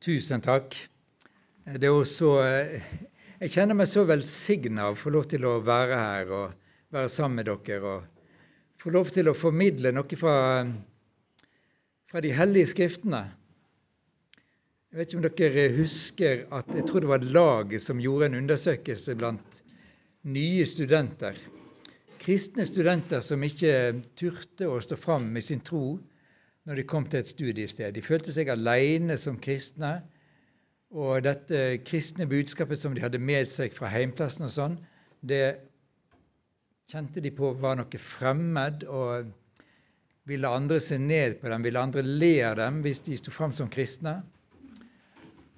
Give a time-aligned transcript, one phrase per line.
[0.00, 0.72] Tusen takk.
[1.68, 5.98] Det er også, jeg kjenner meg så velsigna av å få lov til å være
[6.00, 7.90] her og være sammen med dere.
[7.98, 10.64] Og få lov til å formidle noe fra,
[12.08, 13.20] fra de hellige skriftene.
[14.88, 18.40] Jeg vet ikke om dere husker at jeg tror det var laget som gjorde en
[18.40, 19.60] undersøkelse blant
[20.32, 21.36] nye studenter.
[22.24, 25.98] Kristne studenter som ikke turte å stå fram med sin tro
[26.70, 27.96] når de kom til et studiested.
[27.96, 29.96] De følte seg alene som kristne.
[30.94, 34.76] Og dette kristne budskapet som de hadde med seg fra heimplassen og sånn,
[35.26, 35.58] det
[36.90, 39.32] kjente de på var noe fremmed, og
[40.30, 43.54] ville andre se ned på dem, ville andre le av dem hvis de sto fram
[43.54, 44.20] som kristne.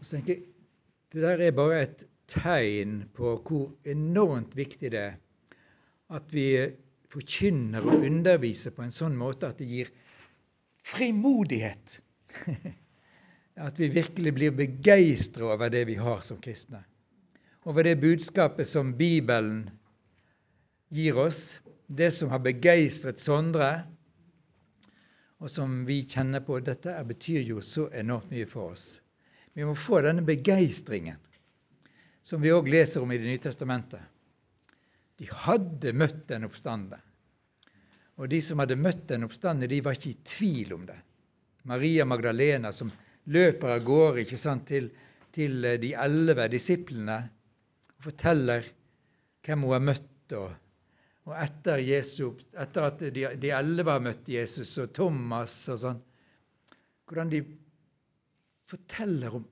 [0.00, 0.48] Og så tenker jeg,
[1.12, 5.18] Det der er bare et tegn på hvor enormt viktig det er
[6.08, 6.46] at vi
[7.12, 9.90] forkynner og underviser på en sånn måte at det gir
[10.82, 12.00] frimodighet.
[13.66, 16.82] At vi virkelig blir begeistra over det vi har som kristne.
[17.64, 19.70] Over det budskapet som Bibelen
[20.88, 21.60] gir oss.
[21.86, 23.82] Det som har begeistret Sondre,
[25.42, 26.60] og som vi kjenner på.
[26.62, 29.02] Dette betyr jo så enormt mye for oss.
[29.52, 31.18] Vi må få denne begeistringen,
[32.22, 34.00] som vi òg leser om i Det nye testamentet.
[35.18, 37.02] De hadde møtt den oppstandende.
[38.20, 40.98] Og de som hadde møtt den oppstanden, de var ikke i tvil om det.
[41.68, 42.90] Maria Magdalena som
[43.32, 44.90] løper av gårde ikke sant, til,
[45.34, 47.20] til de elleve disiplene
[47.96, 48.66] og forteller
[49.46, 50.36] hvem hun har møtt.
[50.36, 50.50] Og,
[51.28, 56.00] og etter, Jesus, etter, at de elleve har møtt Jesus, og Thomas og sånn
[57.12, 57.42] Hvordan de
[58.70, 59.42] forteller om,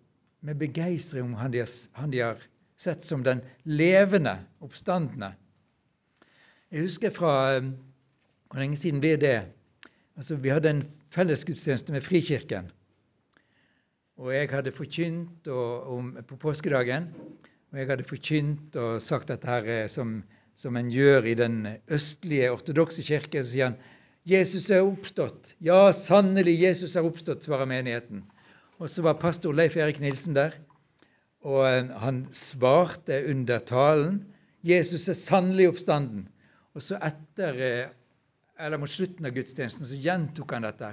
[0.46, 2.44] med begeistring om han de, har, han de har
[2.80, 5.34] sett som den levende, oppstandende.
[6.72, 7.34] Jeg husker fra
[8.50, 9.44] hvor lenge siden blir det?
[10.16, 10.82] Altså, Vi hadde en
[11.14, 12.70] fellesgudstjeneste med Frikirken.
[14.18, 17.06] Og jeg hadde forkynt og, om, på påskedagen.
[17.72, 20.22] Og jeg hadde forkynt og sagt dette her som,
[20.54, 23.44] som en gjør i den østlige ortodokse kirke.
[23.44, 23.78] Så sier han
[24.28, 25.54] Jesus er oppstått.
[25.64, 28.26] Ja, sannelig, Jesus er oppstått, svarer menigheten.
[28.80, 30.58] Og så var pastor Leif Erik Nilsen der,
[31.40, 34.20] og eh, han svarte under talen
[34.66, 36.26] Jesus er sannelig oppstanden.
[36.76, 37.92] Og så etter eh,
[38.60, 40.92] eller mot slutten av gudstjenesten så gjentok han dette.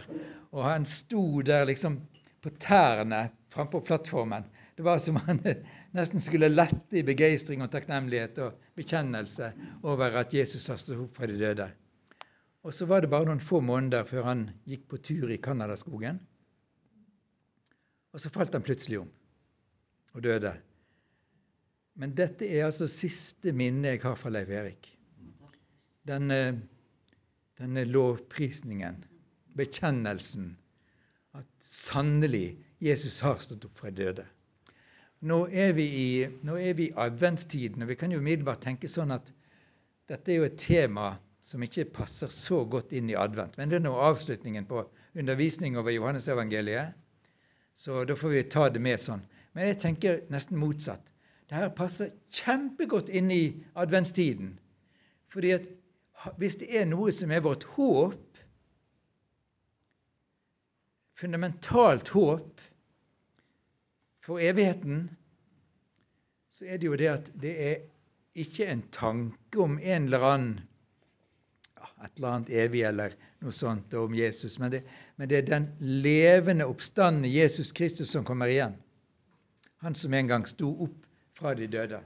[0.56, 2.00] Og han sto der liksom
[2.44, 4.46] på tærne frampå plattformen.
[4.78, 5.42] Det var som han
[5.98, 9.52] nesten skulle lette i begeistring og takknemlighet og bekjennelse
[9.84, 11.68] over at Jesus har stått opp fra de døde.
[12.68, 16.20] Og så var det bare noen få måneder før han gikk på tur i Canadaskogen.
[18.14, 19.12] Og så falt han plutselig om
[20.18, 20.54] og døde.
[21.98, 24.90] Men dette er altså siste minne jeg har fra Leif Erik.
[26.08, 26.58] Den eh,
[27.58, 29.04] denne lovprisningen,
[29.58, 30.52] bekjennelsen,
[31.38, 34.26] at sannelig Jesus har stått opp fra døde.
[35.26, 39.16] Nå er vi i, er vi i adventstiden, og vi kan jo umiddelbart tenke sånn
[39.16, 39.32] at
[40.08, 43.58] dette er jo et tema som ikke passer så godt inn i advent.
[43.58, 44.84] Men det er nå avslutningen på
[45.18, 46.94] undervisning over Johannesevangeliet,
[47.78, 49.24] så da får vi ta det med sånn.
[49.56, 51.14] Men jeg tenker nesten motsatt.
[51.50, 53.44] Dette passer kjempegodt inn i
[53.80, 54.58] adventstiden.
[55.32, 55.68] Fordi at
[56.38, 58.24] hvis det er noe som er vårt håp,
[61.18, 62.64] fundamentalt håp
[64.26, 65.08] for evigheten,
[66.50, 67.78] så er det jo det at det er
[68.38, 70.58] ikke en tanke om en eller annen
[72.06, 74.84] et eller annet evig eller noe sånt om Jesus, men det,
[75.18, 78.76] men det er den levende oppstandende Jesus Kristus som kommer igjen.
[79.82, 80.98] Han som en gang sto opp
[81.38, 82.02] fra de døde.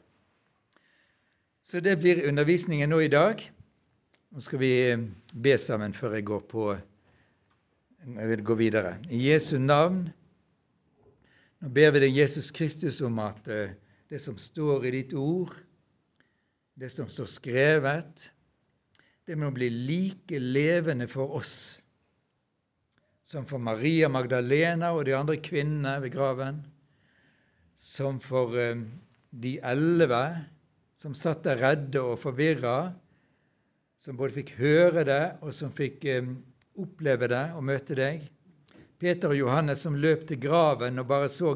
[1.63, 3.43] Så det blir undervisningen nå i dag.
[4.31, 4.75] Nå skal vi
[5.43, 6.65] be sammen før jeg går på
[8.01, 8.93] jeg vil gå videre.
[9.11, 10.05] I Jesu navn
[11.59, 13.75] nå ber vi deg, Jesus Kristus, om at eh,
[14.07, 15.51] det som står i ditt ord,
[16.79, 18.23] det som står skrevet,
[19.27, 21.53] det må bli like levende for oss
[23.27, 26.63] som for Maria Magdalena og de andre kvinnene ved graven,
[27.75, 28.79] som for eh,
[29.43, 30.23] de elleve
[30.95, 32.93] som satt der redde og forvirra
[34.01, 36.29] som både fikk høre det, og som fikk eh,
[36.81, 38.23] oppleve det og møte deg.
[39.01, 41.53] Peter og Johannes som løp til graven og bare så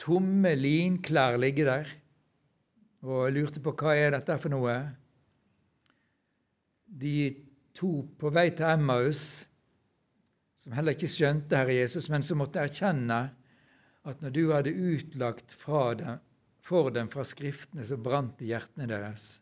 [0.00, 1.90] tomme linklær ligge der
[3.06, 4.74] og lurte på hva er dette for noe.
[7.00, 7.14] De
[7.78, 9.44] to på vei til Emmaus,
[10.58, 13.20] som heller ikke skjønte Herre Jesus, men som måtte erkjenne
[14.08, 16.18] at når du hadde utlagt dem,
[16.60, 19.38] for dem fra Skriftene, så brant det hjertene deres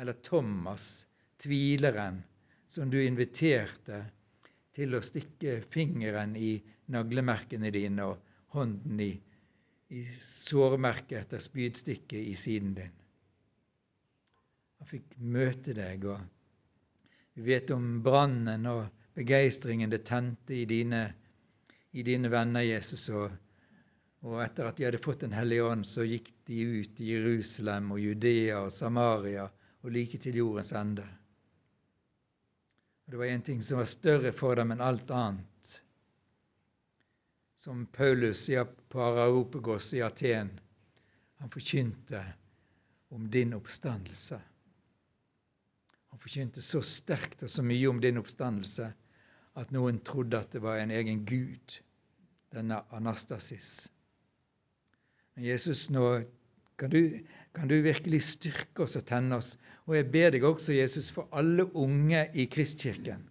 [0.00, 1.06] eller Thomas,
[1.36, 2.22] tvileren,
[2.66, 3.98] som du inviterte
[4.72, 6.54] til å stikke fingeren i
[6.88, 9.10] naglemerkene dine og, hånden i,
[9.94, 12.96] i sårmerket etter spydstikket i siden din.
[14.80, 18.88] Han fikk møte deg, og vi vet om brannen og
[19.20, 21.04] begeistringen det tente i dine,
[21.92, 23.06] i dine venner, Jesus.
[23.12, 23.30] Og,
[24.24, 27.92] og, etter at de hadde fått Den hellige ånd, så gikk de ut i Jerusalem
[27.94, 29.46] og Judea og Samaria
[29.80, 31.06] og like til jordens ende.
[33.04, 35.72] Og Det var en ting som var større for dem enn alt annet.
[37.56, 38.46] Som Paulus
[38.88, 40.52] på Araopegos i Aten.
[41.40, 42.24] Han forkynte
[43.10, 44.40] om din oppstandelse.
[46.10, 48.92] Han forkynte så sterkt og så mye om din oppstandelse
[49.58, 51.80] at noen trodde at det var en egen gud,
[52.54, 53.90] denne Anastasis.
[55.34, 56.22] Men Jesus, nå
[56.80, 57.20] kan du,
[57.56, 59.54] kan du virkelig styrke oss og tenne oss.
[59.88, 63.26] Og jeg ber deg også, Jesus, for alle unge i Kristkirken.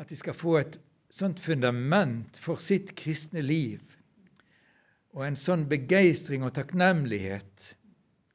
[0.00, 0.78] At de skal få et
[1.12, 3.82] sånt fundament for sitt kristne liv
[5.10, 7.72] og en sånn begeistring og takknemlighet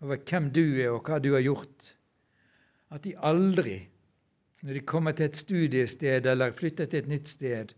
[0.04, 1.94] over hvem du er og hva du har gjort,
[2.92, 3.78] at de aldri,
[4.62, 7.72] når de kommer til et studiested eller flytter til et nytt sted,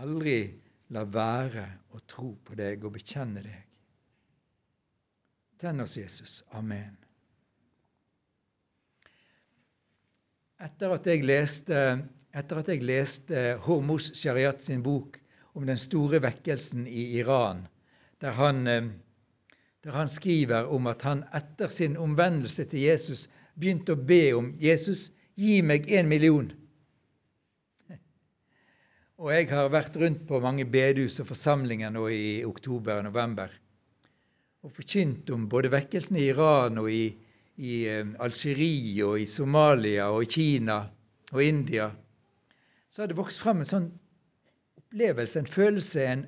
[0.00, 0.38] aldri
[0.92, 1.64] lar være
[1.94, 3.62] å tro på deg og bekjenne deg.
[5.62, 6.42] Tenn oss, Jesus.
[6.52, 6.96] Amen.
[10.64, 11.78] Etter at jeg leste,
[12.34, 15.16] etter at jeg leste Hormuz Shariat sin bok
[15.54, 17.64] om den store vekkelsen i Iran,
[18.20, 18.92] der han eh,
[19.84, 23.26] der han skriver om at han etter sin omvendelse til Jesus
[23.60, 26.48] begynte å be om Jesus, gi meg en million.
[29.24, 33.54] Og jeg har vært rundt på mange bedehus og forsamlinger nå i oktober og november
[34.64, 37.06] og forkynt om både vekkelsen i Iran og i,
[37.56, 40.76] i eh, Algerie og i Somalia og i Kina
[41.32, 41.90] og India.
[42.92, 43.88] Så har det vokst fram en sånn
[44.80, 46.26] opplevelse, en følelse, en,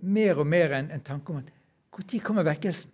[0.00, 1.52] mer og mer en, en tanke om at
[1.98, 2.92] når kommer vekkelsen?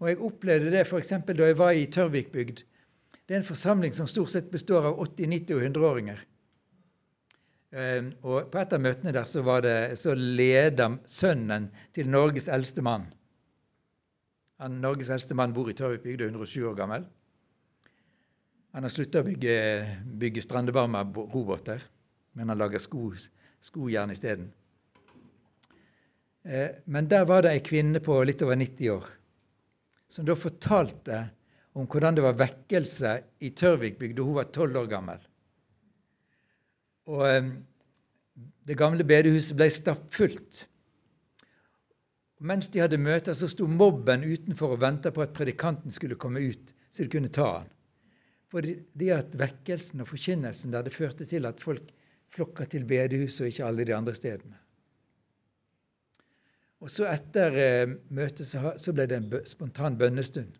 [0.00, 1.14] Og Jeg opplevde det f.eks.
[1.26, 2.62] da jeg var i Tørvikbygd.
[3.26, 6.26] Det er en forsamling som stort sett består av 80-, 90- og 100-åringer.
[7.70, 12.48] Um, og På et av møtene der så, var det, så leda sønnen til Norges
[12.50, 13.06] eldste mann.
[14.58, 17.06] Han, Norges eldste mann bor i Tørvikbygd og er 107 år gammel.
[18.74, 19.54] Han har slutta å bygge,
[20.18, 21.82] bygge Strandebarma-robåter,
[22.38, 23.08] men han lager sko,
[23.62, 24.50] skojern isteden.
[26.42, 29.10] Eh, men der var det ei kvinne på litt over 90 år
[30.10, 31.22] som da fortalte
[31.78, 33.12] om hvordan det var vekkelse
[33.46, 35.20] i Tørvikbygd da hun var tolv år gammel.
[37.08, 37.52] Og eh,
[38.66, 40.64] Det gamle bedehuset ble stappfullt.
[42.40, 46.40] Mens de hadde møter, så sto mobben utenfor og venta på at predikanten skulle komme
[46.40, 47.68] ut, så de kunne ta han.
[48.50, 51.92] Fordi at vekkelsen og forkynnelsen der det førte til at folk
[52.32, 54.56] flokka til bedehuset og ikke alle de andre stedene.
[56.80, 60.54] Og så etter eh, møtet så, så, ble det en spontan bønnestund.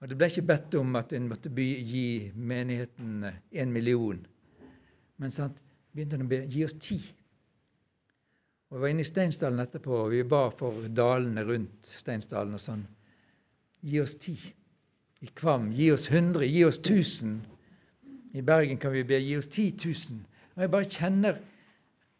[0.00, 4.24] Og Det ble ikke bedt om at en måtte gi menigheten én eh, million.
[5.22, 5.58] Men sant,
[5.94, 6.98] begynte han å be gi oss ti.
[8.70, 12.54] Og Vi var inne i Steinsdalen etterpå, og vi ba for dalene rundt Steinsdalen.
[12.54, 12.86] og sånn.
[13.84, 14.34] Gi oss ti.
[15.22, 17.38] I Kvam gi oss hundre, gi oss tusen.
[18.34, 20.24] I Bergen kan vi be gi oss ti tusen.
[20.56, 21.38] Og jeg bare kjenner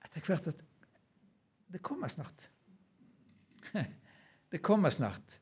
[0.04, 0.62] etter hvert at
[1.75, 2.49] det kommer snart.
[4.54, 5.40] Det kommer snart.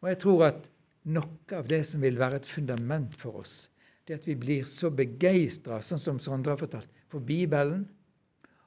[0.00, 0.68] Og jeg tror at
[1.04, 3.66] noe av det som vil være et fundament for oss,
[4.06, 7.84] det at vi blir så begeistra, sånn som Sondre har fortalt, for Bibelen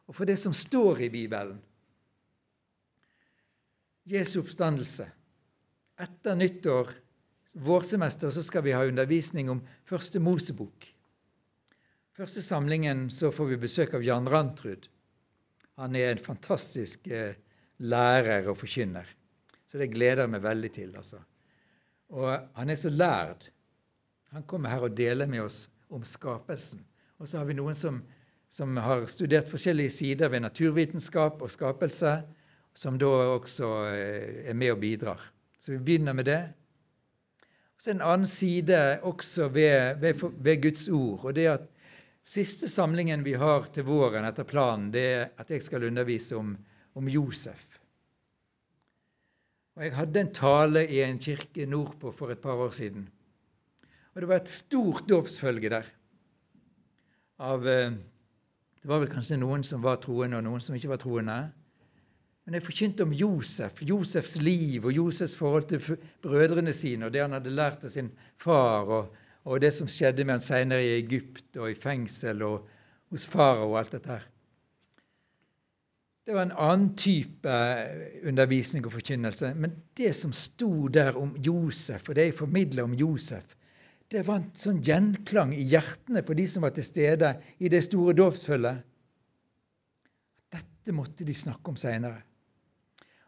[0.09, 1.59] og for det som står i Bibelen.
[4.09, 5.05] Jesu oppstandelse.
[6.01, 6.91] Etter nyttår,
[7.53, 10.87] vårsemester, så skal vi ha undervisning om første Mosebok.
[12.17, 14.89] Første samlingen så får vi besøk av Jan Rantrud.
[15.79, 17.37] Han er en fantastisk eh,
[17.79, 19.07] lærer og forkynner.
[19.69, 20.95] Så det gleder jeg meg veldig til.
[20.97, 21.21] altså.
[22.09, 23.45] Og han er så lærd.
[24.35, 26.83] Han kommer her og deler med oss om skapelsen.
[27.19, 28.03] Og så har vi noen som,
[28.53, 32.19] som har studert forskjellige sider ved naturvitenskap og skapelse,
[32.77, 35.23] som da også eh, er med og bidrar.
[35.59, 36.41] Så vi begynner med det.
[37.79, 41.25] Så en annen side også ved, ved, ved Guds ord.
[41.25, 41.67] og det at
[42.29, 46.51] Siste samlingen vi har til våren etter planen, det er at jeg skal undervise om,
[46.93, 47.63] om Josef.
[49.79, 53.07] Og Jeg hadde en tale i en kirke nordpå for et par år siden.
[54.15, 55.85] Og Det var et stort dåpsfølge der.
[57.39, 57.91] Av, eh,
[58.81, 61.37] det var vel kanskje noen som var troende, og noen som ikke var troende.
[62.45, 67.21] Men jeg forkynte om Josef, Josefs liv og Josefs forhold til brødrene sine og det
[67.21, 68.89] han hadde lært av sin far.
[68.89, 69.15] og
[69.49, 72.67] og det som skjedde med han senere i Egypt og i fengsel, og,
[73.09, 74.25] hos farao og alt dette her.
[76.27, 77.53] Det var en annen type
[78.29, 79.55] undervisning og forkynnelse.
[79.57, 83.55] Men det som sto der om Josef, og det jeg formidla om Josef,
[84.09, 88.15] det en sånn gjenklang i hjertene på de som var til stede i det store
[88.17, 88.81] dåpsfølget.
[90.49, 92.23] Dette måtte de snakke om seinere.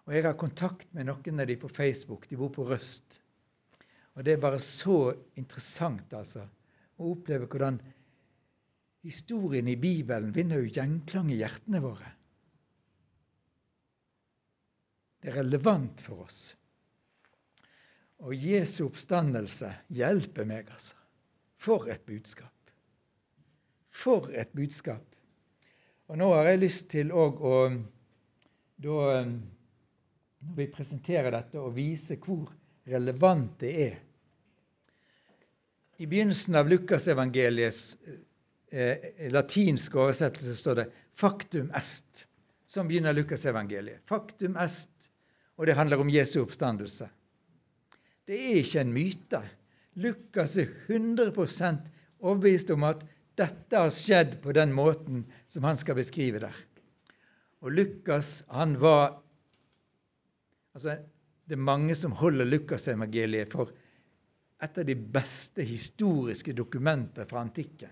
[0.09, 2.25] Og jeg har kontakt med noen av de på Facebook.
[2.27, 3.19] De bor på Røst.
[4.17, 6.47] Og det er bare så interessant, altså,
[6.97, 7.77] å oppleve hvordan
[9.05, 12.09] historien i Bibelen vinner jo gjenklang i hjertene våre.
[15.21, 16.41] Det er relevant for oss.
[18.21, 20.97] Og Jesu oppstandelse hjelper meg, altså.
[21.61, 22.53] For et budskap.
[23.93, 25.05] For et budskap.
[26.09, 27.55] Og nå har jeg lyst til òg å
[28.81, 29.21] da,
[30.41, 32.49] Når vi presenterer dette, å vise hvor
[32.89, 33.99] relevant det er.
[36.01, 37.81] I begynnelsen av Lukasevangeliets
[38.73, 42.25] eh, latinske oversettelse står det 'factum est',
[42.65, 44.01] som begynner Lukasevangeliet.
[44.09, 45.11] Faktum est,
[45.57, 47.09] og det handler om Jesu oppstandelse.
[48.31, 49.39] Det er ikke en myte.
[49.99, 51.89] Lukas er 100%
[52.23, 53.01] overbevist om at
[53.35, 56.55] dette har skjedd på den måten som han skal beskrive der.
[57.59, 59.19] Og Lukas, han var
[60.71, 60.95] altså
[61.43, 63.73] Det er mange som holder Lukasevangeliet for
[64.63, 67.91] et av de beste historiske dokumenter fra antikken.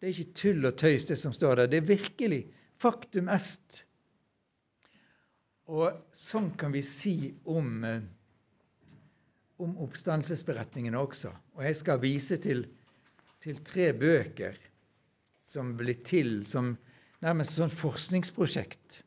[0.00, 1.70] Det er ikke tull og tøys, det som står der.
[1.70, 2.40] Det er virkelig
[2.82, 3.84] faktum est.
[5.70, 7.14] Og sånn kan vi si
[7.46, 8.00] om eh,
[9.60, 11.32] om oppstandelsesberetningene også.
[11.58, 12.64] Og jeg skal vise til,
[13.44, 14.56] til tre bøker
[15.46, 16.74] som ble til som
[17.24, 19.02] nærmest sånn forskningsprosjekt.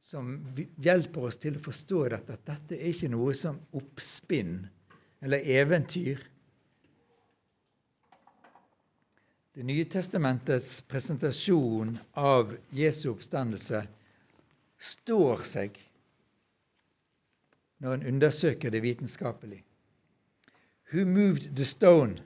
[0.00, 0.32] Som
[0.82, 4.62] hjelper oss til å forstå dette, at dette er ikke noe som oppspinn
[5.20, 6.22] eller eventyr.
[9.54, 13.82] Det nye testamentets presentasjon av Jesu oppstandelse
[14.80, 15.76] står seg
[17.80, 19.64] når en undersøker det vitenskapelig.
[20.90, 22.20] 'Who Moved the Stone'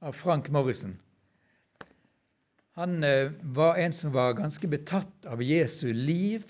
[0.00, 0.98] av Frank Morrison.
[2.78, 6.44] Han eh, var en som var ganske betatt av Jesu liv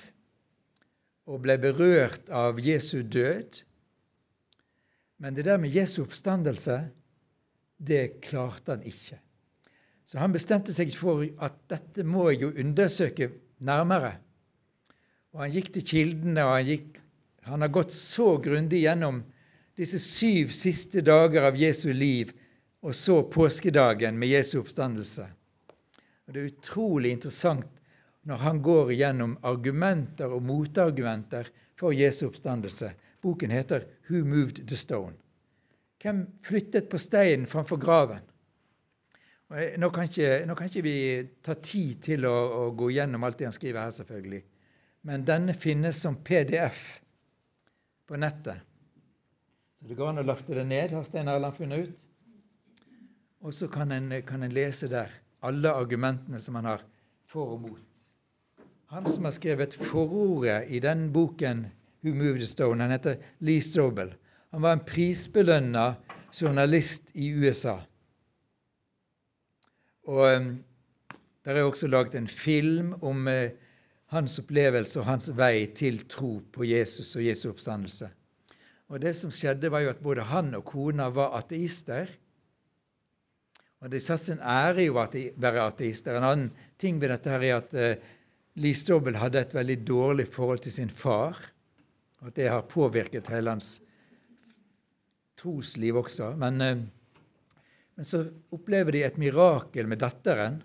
[1.29, 3.63] og ble berørt av Jesu død.
[5.19, 6.83] Men det der med Jesu oppstandelse,
[7.79, 9.17] det klarte han ikke.
[10.05, 13.31] Så han bestemte seg for at dette må jeg jo undersøke
[13.65, 14.17] nærmere.
[15.33, 17.01] Og han gikk til kildene, og han gikk
[17.49, 19.23] han har gått så grundig gjennom
[19.79, 22.33] disse syv siste dager av Jesu liv,
[22.83, 25.27] og så påskedagen med Jesu oppstandelse.
[26.27, 27.69] Og Det er utrolig interessant
[28.29, 32.93] når han går gjennom argumenter og motargumenter for Jesu oppstandelse.
[33.23, 35.17] Boken heter 'Who Moved the Stone'?
[36.03, 38.21] Hvem flyttet på steinen framfor graven?
[39.79, 42.37] Nå kan, ikke, nå kan, ikke, vi ta tid til å,
[42.69, 44.43] å gå gjennom alt det han skriver her, selvfølgelig.
[45.09, 47.01] Men denne finnes som PDF
[48.09, 48.65] på nettet.
[49.79, 52.05] Så det går an å laste det ned, har Stein Erland funnet ut.
[53.47, 55.13] Og så kan en, kan en lese der
[55.47, 56.83] alle argumentene som han har
[57.31, 57.85] for og mot.
[58.89, 61.67] Han som har skrevet forordet i den boken,
[62.01, 64.15] 'Who Moved the Stone', han heter Lee Strobel.
[64.51, 65.95] Han var en prisbelønna
[66.33, 67.79] journalist i USA.
[70.09, 70.65] Og um,
[71.45, 73.51] der er også laget en film om uh,
[74.13, 78.09] hans opplevelse og hans vei til tro på Jesus og Jesu oppstandelse.
[78.89, 82.09] Og Det som skjedde, var jo at både han og kona var ateister.
[83.85, 86.17] Og De satte sin ære i å være ateister.
[86.17, 86.49] En annen
[86.81, 88.15] ting ved dette her er at uh,
[88.59, 91.37] Lee Strobel hadde et veldig dårlig forhold til sin far.
[92.23, 93.77] Og at det har påvirket hele hans
[95.39, 96.33] trosliv også.
[96.41, 97.21] Men, uh,
[97.95, 98.25] men så
[98.57, 100.63] opplever de et mirakel med datteren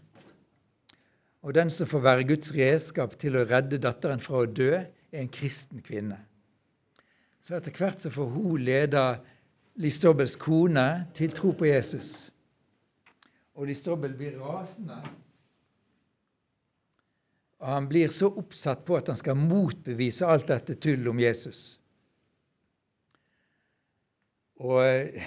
[1.44, 5.20] og den som får være Guds redskap til å redde datteren fra å dø, er
[5.20, 6.18] en kristen kvinne.
[7.44, 9.02] Så etter hvert så får hun lede
[9.84, 12.32] Listobbels kone til tro på Jesus.
[13.60, 15.02] Og Listobbel blir rasende.
[17.60, 21.66] Og han blir så oppsatt på at han skal motbevise alt dette tullet om Jesus.
[24.64, 25.20] Og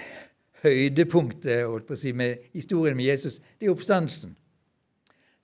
[0.63, 4.33] høydepunktet holdt på å si, med historien med Jesus, det er oppstandelsen.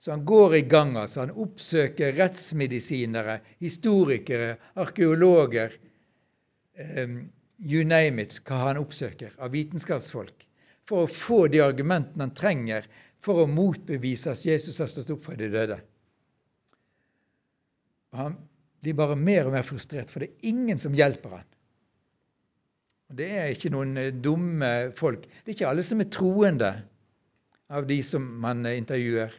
[0.04, 0.96] Så han går i gang.
[1.00, 1.22] altså.
[1.22, 5.72] Han oppsøker rettsmedisinere, historikere, arkeologer
[7.00, 7.22] um,
[7.64, 10.42] You name it, hva han oppsøker av vitenskapsfolk.
[10.84, 12.84] For å få de argumentene han trenger
[13.24, 15.78] for å motbevise at Jesus har stått opp fra de døde.
[18.12, 18.36] Og Han
[18.84, 21.48] blir bare mer og mer frustrert, for det er ingen som hjelper han.
[23.08, 25.24] Og Det er ikke noen eh, dumme folk.
[25.24, 26.74] Det er ikke alle som er troende
[27.72, 29.32] av de som man intervjuer,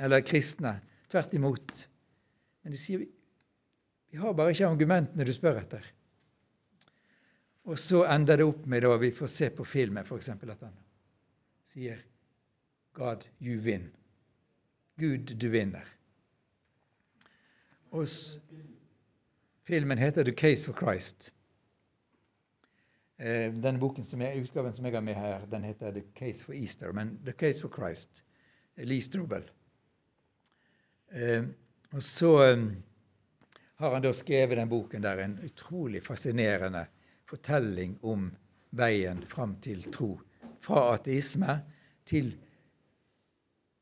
[0.00, 0.78] eller kristne.
[1.10, 1.86] Tvert imot.
[2.62, 3.06] Men de sier
[4.10, 5.84] vi har bare ikke argumentene du spør etter.
[7.70, 10.32] Og så ender det opp med da vi får se på filmen f.eks.
[10.32, 10.78] at han
[11.68, 12.00] sier
[12.98, 13.86] God, you win.
[14.98, 15.86] Gud, du vinner.
[17.94, 18.08] Og
[19.62, 21.30] filmen heter The Case for Christ.
[23.20, 26.44] Eh, denne boken som jeg, utgaven som jeg har med her, den heter The Case
[26.44, 26.92] for Easter.
[26.92, 28.24] Men The Case for Christ.
[28.76, 29.46] Lee Strobel.
[31.10, 31.44] Eh,
[31.90, 32.64] og så eh,
[33.80, 36.84] har han da skrevet den boken der, en utrolig fascinerende
[37.30, 38.28] fortelling om
[38.76, 40.14] veien fram til tro.
[40.60, 41.58] Fra ateisme
[42.08, 42.34] til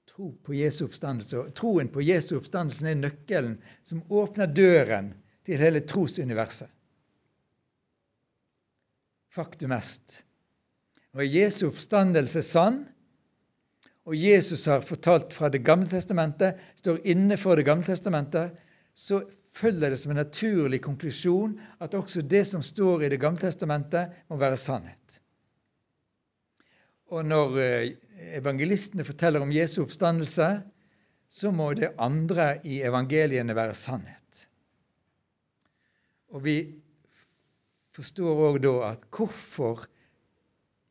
[0.08, 1.38] tro på Jesu oppstandelse.
[1.38, 5.12] Og troen på Jesu oppstandelse er nøkkelen som åpner døren
[5.46, 6.70] til hele trosuniverset.
[9.28, 10.22] Faktum est.
[11.14, 12.82] Og er Jesu oppstandelse sann,
[14.08, 18.54] og Jesus har fortalt fra Det gamle testamentet, står innenfor Det gamle testamentet,
[18.96, 19.20] så
[19.52, 24.08] følger det som en naturlig konklusjon at også det som står i Det gamle testamentet,
[24.28, 25.20] må være sannhet.
[27.12, 27.92] Og når eh,
[28.36, 30.48] evangelistene forteller om Jesu oppstandelse,
[31.28, 34.48] så må det andre i evangeliene være sannhet.
[36.32, 36.56] Og vi
[37.96, 39.84] forstår òg da at hvorfor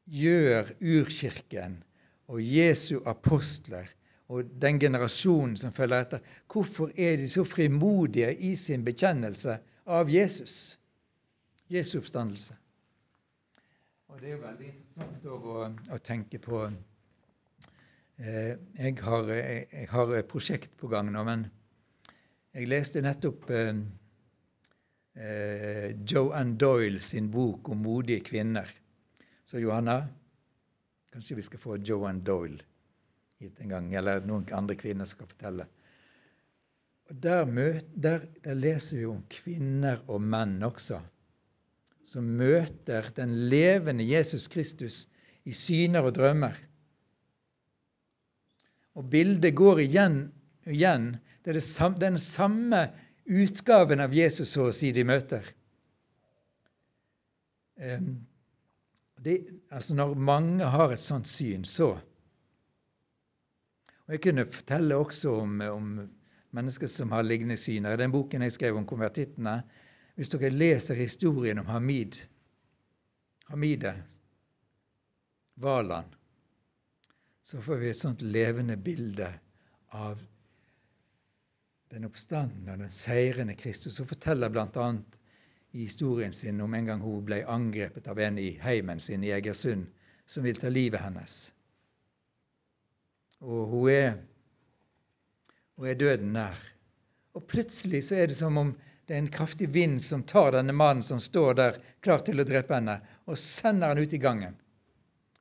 [0.06, 1.82] gjør urkirken
[2.28, 3.88] og Jesu apostler
[4.28, 9.58] og den generasjonen som følger etter, hvorfor er de så frimodige i sin bekjennelse
[9.88, 10.78] av Jesus?
[11.72, 12.56] Jesu oppstandelse.
[14.08, 15.64] Og Det er jo veldig interessant å,
[15.96, 21.48] å tenke på eh, jeg, har, jeg, har, et prosjekt på gang nå, men
[22.56, 23.74] jeg leste nettopp eh,
[25.16, 28.72] eh, Joanne Doyle sin bok om modige kvinner.
[29.48, 30.02] Så Johanna,
[31.18, 32.62] kanskje vi skal få Joanne Doyle
[33.42, 35.66] hit en gang, eller noen andre kvinner skal fortelle.
[37.10, 37.48] Og der,
[37.96, 41.00] der, der, leser vi om kvinner og menn også,
[42.06, 45.08] som møter den levende Jesus Kristus
[45.48, 46.54] i syner og drømmer.
[48.94, 50.20] Og bildet går igjen
[50.68, 51.12] og igjen.
[51.42, 52.88] Det er det samme, den samme
[53.26, 55.50] utgaven av Jesus så å si de møter.
[59.24, 59.40] Det,
[59.72, 61.98] altså når mange har et sånt syn, så
[64.08, 65.88] og Jeg kunne fortelle også om, om
[66.56, 67.94] mennesker som har lignende syner.
[67.94, 69.64] I den boken jeg skrev om konvertittene
[70.16, 72.16] Hvis dere leser historien om Hamid
[73.48, 73.94] Hamide
[75.56, 76.16] Valand,
[77.42, 79.30] så får vi et sånt levende bilde
[79.96, 80.20] av
[81.94, 83.98] den oppstandende og den seirende Kristus.
[83.98, 84.90] Hun forteller bl.a.
[85.72, 89.34] i historien sin om en gang hun ble angrepet av en i heimen sin i
[89.36, 89.88] Egersund
[90.26, 91.36] som ville ta livet hennes.
[93.44, 94.18] Og hun er,
[95.78, 96.58] hun er døden nær.
[97.38, 98.74] Og plutselig så er det som om
[99.08, 102.46] det er en kraftig vind som tar denne mannen som står der klar til å
[102.48, 104.58] drepe henne, og sender han ut i gangen.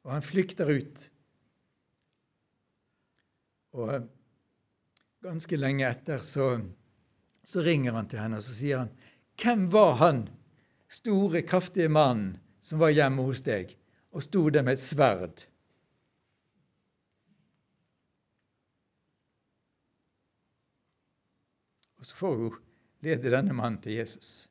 [0.07, 1.01] Og han flykter ut.
[3.75, 4.07] Og
[5.27, 6.53] ganske lenge etter så,
[7.43, 8.93] så ringer han til henne og så sier han,
[9.37, 10.29] 'Hvem var han
[10.89, 13.77] store, kraftige mannen som var hjemme hos deg
[14.11, 15.45] og sto der med et sverd?'
[21.97, 22.59] Og så får hun
[23.03, 24.49] lede denne mannen til Jesus.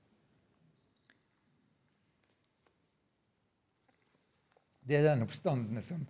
[4.86, 6.04] Det er den oppstandene som,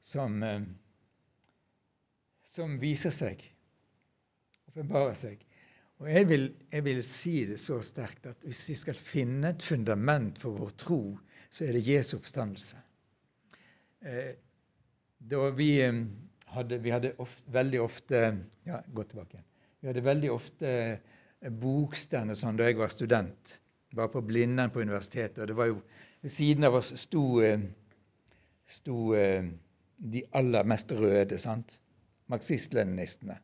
[0.00, 0.62] som, eh,
[2.48, 3.42] som viser seg,
[4.70, 5.42] åpenbarer seg.
[6.02, 9.62] Og jeg vil, jeg vil, si det så sterkt at hvis vi skal finne et
[9.62, 10.98] fundament for vår tro,
[11.46, 12.80] så er det Jesu oppstandelse.
[14.02, 14.32] Eh,
[15.30, 16.00] da vi eh,
[16.56, 18.22] hadde, vi hadde ofte, veldig ofte
[18.66, 19.46] Ja, gå tilbake igjen.
[19.78, 23.54] Vi hadde veldig ofte eh, bokstender sånn da jeg var student.
[23.94, 25.38] Var på Blindern på universitetet.
[25.44, 25.78] Og det var jo
[26.26, 27.62] ved siden av oss sto, eh,
[28.66, 31.78] sto de aller mest røde, sant?
[32.32, 33.38] Marxist-leninistene.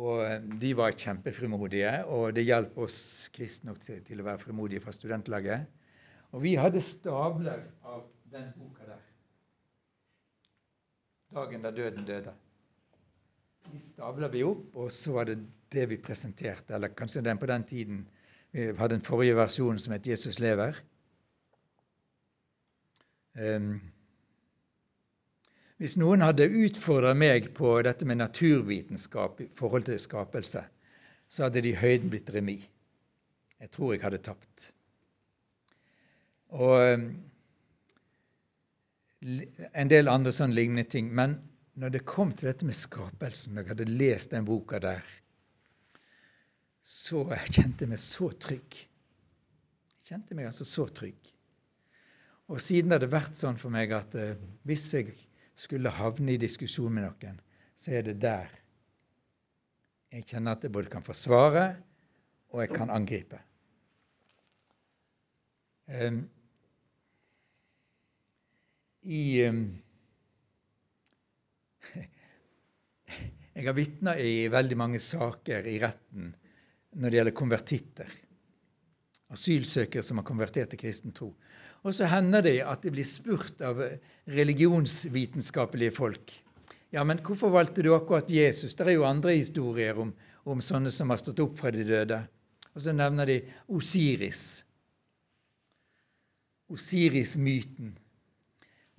[0.00, 4.94] Og de var kjempefrimodige, og det hjalp oss kristne til, til, å være frimodige fra
[4.96, 5.66] studentlaget.
[6.32, 9.02] Og vi hadde stabler av den boka der.
[11.30, 12.32] 'Dagen da døden døde'.
[13.70, 15.36] De stabla vi opp, og så var det
[15.72, 16.74] det vi presenterte.
[16.74, 18.00] Eller kanskje den på den tiden
[18.52, 20.80] vi hadde den forrige versjonen som het 'Jesus lever'.
[23.38, 23.80] Um,
[25.80, 30.60] hvis noen hadde utfordra meg på dette med naturvitenskap i forhold til skapelse,
[31.32, 32.66] så hadde de høyden blitt remis.
[33.60, 34.66] Jeg tror jeg hadde tapt.
[36.52, 37.06] Og um,
[39.20, 41.08] en del andre sånn lignende ting.
[41.16, 41.38] Men
[41.80, 45.04] når det kom til dette med skapelsen, når jeg hadde lest den boka der,
[46.84, 48.82] så kjente jeg meg så trygg.
[49.96, 51.32] Jeg kjente meg altså så trygg.
[52.50, 55.12] Og siden det vært sånn for meg at eh, hvis jeg
[55.60, 57.38] skulle havne i diskusjon med noen,
[57.76, 58.48] så er det der
[60.10, 61.64] jeg kjenner at jeg både kan forsvare
[62.50, 63.38] og jeg kan angripe.
[65.90, 66.24] Um,
[69.02, 69.62] I um,
[73.54, 76.30] Jeg har vitna i veldig mange saker i retten
[76.98, 78.10] når det gjelder konvertitter.
[79.30, 81.28] Asylsøkere som har konvertert til kristen tro.
[81.80, 83.80] Og så hender det at det blir spurt av
[84.28, 86.32] religionsvitenskapelige folk.
[86.92, 88.74] Ja, men hvorfor valgte du akkurat Jesus?
[88.74, 90.12] Det er jo andre historier om,
[90.44, 92.18] om sånne som har stått opp fra de døde.
[92.74, 93.38] Og så nevner de
[93.70, 94.64] Osiris.
[96.70, 97.94] Osiris-myten.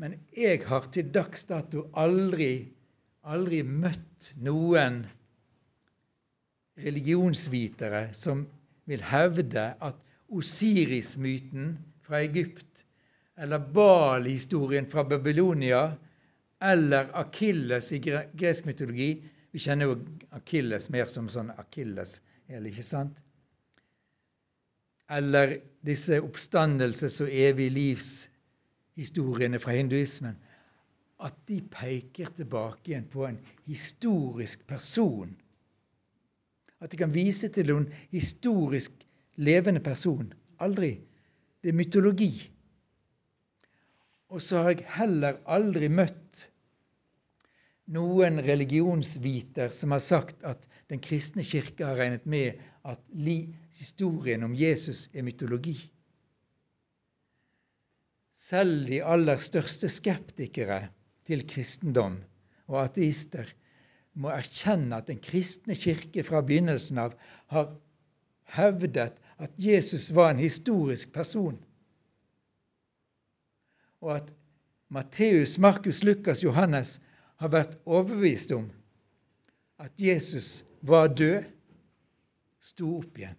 [0.02, 2.72] Men jeg har til dags dato aldri,
[3.22, 5.04] aldri møtt noen
[6.82, 8.48] religionsvitere som
[8.90, 11.76] vil hevde at Osiris-myten
[12.12, 12.84] fra Egypt
[13.40, 15.86] eller Bal-historien fra Babylonia
[16.62, 19.14] eller Akilles i gresk mytologi
[19.52, 19.96] Vi kjenner jo
[20.36, 23.24] Akilles mer som sånn Akilles, eller ikke sant?
[25.12, 30.38] eller disse oppstandelses- og evig livshistoriene fra hinduismen,
[31.20, 35.36] at de peker tilbake igjen på en historisk person.
[36.80, 39.04] At de kan vise til noen historisk
[39.36, 40.32] levende person.
[40.64, 40.96] Aldri.
[41.62, 42.32] Det er mytologi.
[44.32, 46.48] Og så har jeg heller aldri møtt
[47.92, 53.02] noen religionsviter som har sagt at den kristne kirke har regnet med at
[53.78, 55.76] historien om Jesus er mytologi.
[58.34, 60.88] Selv de aller største skeptikere
[61.30, 62.18] til kristendom
[62.72, 63.52] og ateister
[64.18, 67.14] må erkjenne at den kristne kirke fra begynnelsen av
[67.54, 67.70] har
[68.56, 71.58] hevdet at Jesus var en historisk person,
[74.02, 74.34] og at
[74.90, 77.00] Matteus, Markus, Lukas, Johannes
[77.42, 78.68] har vært overbevist om
[79.82, 81.48] at Jesus var død,
[82.62, 83.38] sto opp igjen.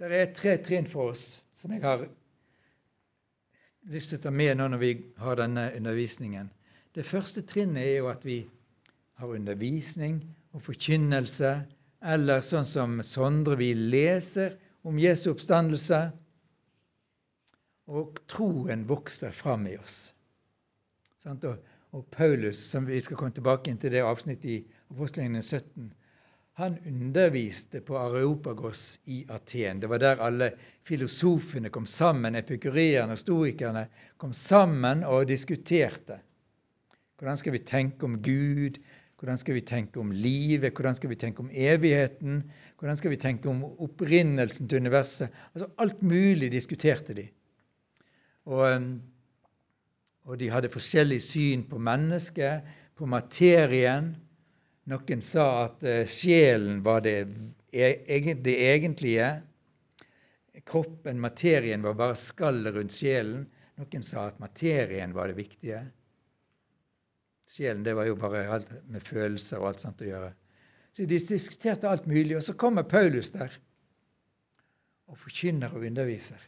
[0.00, 2.06] Det er tre trinn for oss som jeg har
[3.92, 6.48] lyst til å ta med nå når vi har denne undervisningen.
[6.96, 8.38] Det første trinnet er jo at vi
[9.20, 10.22] har undervisning
[10.56, 11.52] og forkynnelse,
[12.00, 14.56] eller sånn som Sondre, vi leser
[14.88, 16.00] om Jesu oppstandelse
[17.90, 20.14] og troen vokser fram i oss.
[21.26, 24.58] Og, Paulus, som vi skal komme tilbake til det avsnittet i
[24.94, 25.90] Apostelgjerningen 17,
[26.60, 29.80] han underviste på Areopagos i Aten.
[29.80, 30.50] Det var der alle
[30.86, 33.86] filosofene kom sammen, epikureerne og stoikerne
[34.20, 36.20] kom sammen og diskuterte.
[37.18, 38.80] Hvordan skal vi tenke om Gud?
[39.20, 40.72] Hvordan skal vi tenke om livet?
[40.72, 42.38] Hvordan skal vi tenke om evigheten?
[42.80, 45.28] Hvordan skal vi tenke om opprinnelsen til universet?
[45.52, 47.26] Altså Alt mulig diskuterte de.
[48.48, 48.86] Og,
[50.24, 52.64] og de hadde forskjellig syn på mennesket,
[52.96, 54.14] på materien.
[54.88, 57.18] Noen sa at uh, sjelen var det,
[57.76, 57.92] e,
[58.40, 59.28] det, egentlige.
[60.64, 63.44] Kroppen, materien, var bare skallet rundt sjelen.
[63.76, 65.84] Noen sa at materien var det viktige.
[67.50, 70.30] Sjelen det var jo bare alt med følelser og alt sånt å gjøre.
[70.94, 72.36] Så de diskuterte alt mulig.
[72.38, 73.54] Og så kommer Paulus der
[75.10, 76.42] og forkynner og underviser.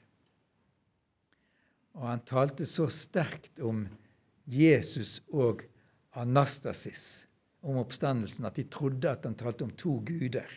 [1.98, 3.84] Og han talte så sterkt om
[4.46, 5.64] Jesus og
[6.18, 7.26] Anastasis,
[7.62, 10.48] om oppstandelsen, at de trodde at han talte om to guder.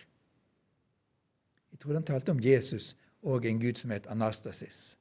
[1.71, 2.93] De trodde han talte om Jesus
[3.25, 4.93] og en gud som het Anastasis.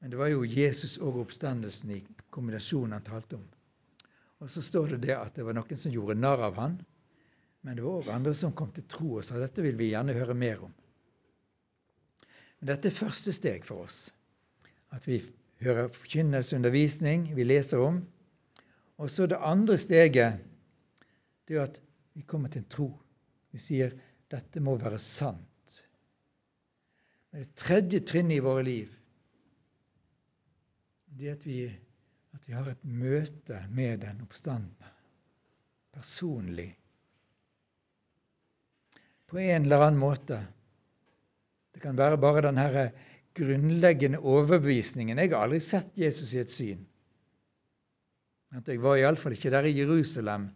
[0.00, 2.02] Men det var jo Jesus og oppstandelsen i
[2.34, 3.46] kombinasjonen han talte om.
[4.44, 6.76] Og så står det det at det var noen som gjorde narr av han,
[7.64, 10.14] men det var òg andre som kom til tro og sa dette vil vi gjerne
[10.14, 10.74] høre mer om.
[12.60, 14.10] Men dette er første steg for oss.
[14.94, 15.18] At vi
[15.64, 18.02] hører forkynnelse, undervisning, vi leser om.
[19.00, 20.44] Og så det andre steget
[21.48, 21.80] det er at
[22.16, 22.86] vi kommer til en tro.
[23.52, 23.96] Vi sier
[24.32, 25.74] dette må være sant.
[27.30, 28.94] Men det tredje trinnet i våre liv
[31.16, 31.60] det at vi,
[32.36, 34.90] at vi har et møte med den oppstandende.
[35.96, 36.68] Personlig.
[39.26, 40.42] På en eller annen måte
[41.74, 42.90] det kan være bare den herre
[43.36, 45.18] grunnleggende overbevisningen.
[45.18, 46.84] Jeg har aldri sett Jesus i et syn.
[48.56, 50.46] Jeg var iallfall ikke der i Jerusalem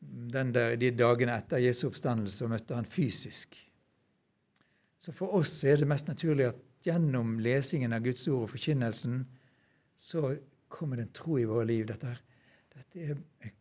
[0.00, 3.58] der, de dagene etter Jesu oppstandelse og møtte han fysisk.
[4.96, 9.24] Så for oss er det mest naturlig at gjennom lesingen av Guds ord og forkynnelsen
[9.96, 10.36] så
[10.68, 11.86] kommer det en tro i våre liv.
[11.88, 12.12] Dette,
[12.74, 13.52] dette, er,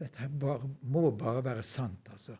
[0.00, 2.38] dette bare, må bare være sant, altså.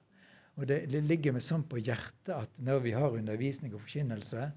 [0.61, 4.51] Og det, det ligger meg sånn på hjertet at når vi har undervisning og forkynnelse,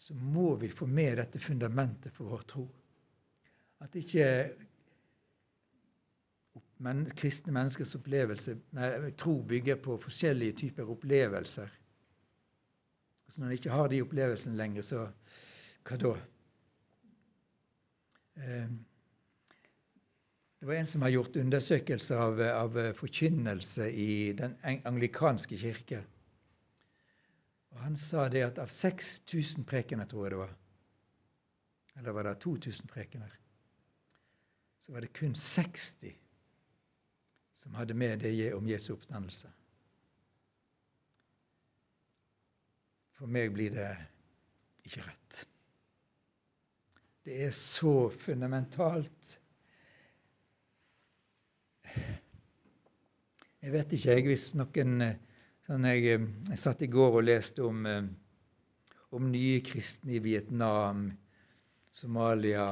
[0.00, 2.66] så må vi få med dette fundamentet for vår tro.
[3.84, 4.26] At ikke
[6.84, 8.88] men, kristne menneskers opplevelse, nei,
[9.20, 11.72] tro bygger på forskjellige typer opplevelser.
[13.28, 15.02] Så når en ikke har de opplevelsene lenger, så
[15.86, 16.14] hva da?
[18.40, 18.68] Eh,
[20.60, 26.02] det var en som har gjort undersøkelser av, av forkynnelse i den anglikanske kirke.
[27.70, 30.56] Og Han sa det at av 6000 prekener, tror jeg det var,
[31.96, 33.38] eller var det 2000 prekener,
[34.78, 36.16] så var det kun 60
[37.54, 39.48] som hadde med det om Jesu oppstandelse.
[43.20, 43.90] For meg blir det
[44.88, 45.42] ikke rett.
[47.24, 49.34] Det er så fundamentalt.
[53.60, 55.02] Jeg vet ikke, jeg, hvis noen
[55.66, 57.84] sånn jeg, jeg satt i går og leste om,
[59.12, 61.10] om nye kristne i Vietnam,
[61.92, 62.70] Somalia,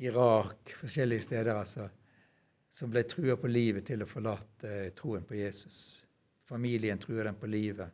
[0.00, 1.54] Irak, forskjellige steder.
[1.54, 1.90] altså
[2.76, 5.78] som ble trua på livet til å forlate troen på Jesus.
[6.44, 7.88] Familien trua dem på livet.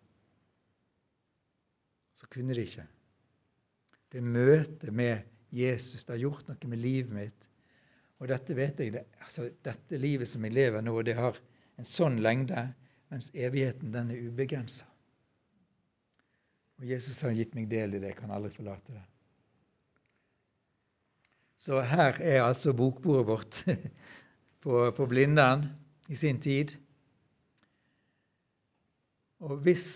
[2.13, 2.87] Så kunne de ikke.
[4.13, 7.49] Det møtet med Jesus det har gjort noe med livet mitt.
[8.21, 11.39] Og dette vet jeg, det, altså, dette livet som jeg lever nå, det har
[11.81, 12.69] en sånn lengde,
[13.13, 14.87] mens evigheten den er ubegrensa.
[16.79, 18.13] Og Jesus har gitt meg del i det.
[18.13, 19.03] Jeg kan aldri forlate det.
[21.63, 23.61] Så her er altså bokbordet vårt
[24.63, 25.69] på, på Blindern
[26.11, 26.75] i sin tid.
[29.43, 29.87] Og hvis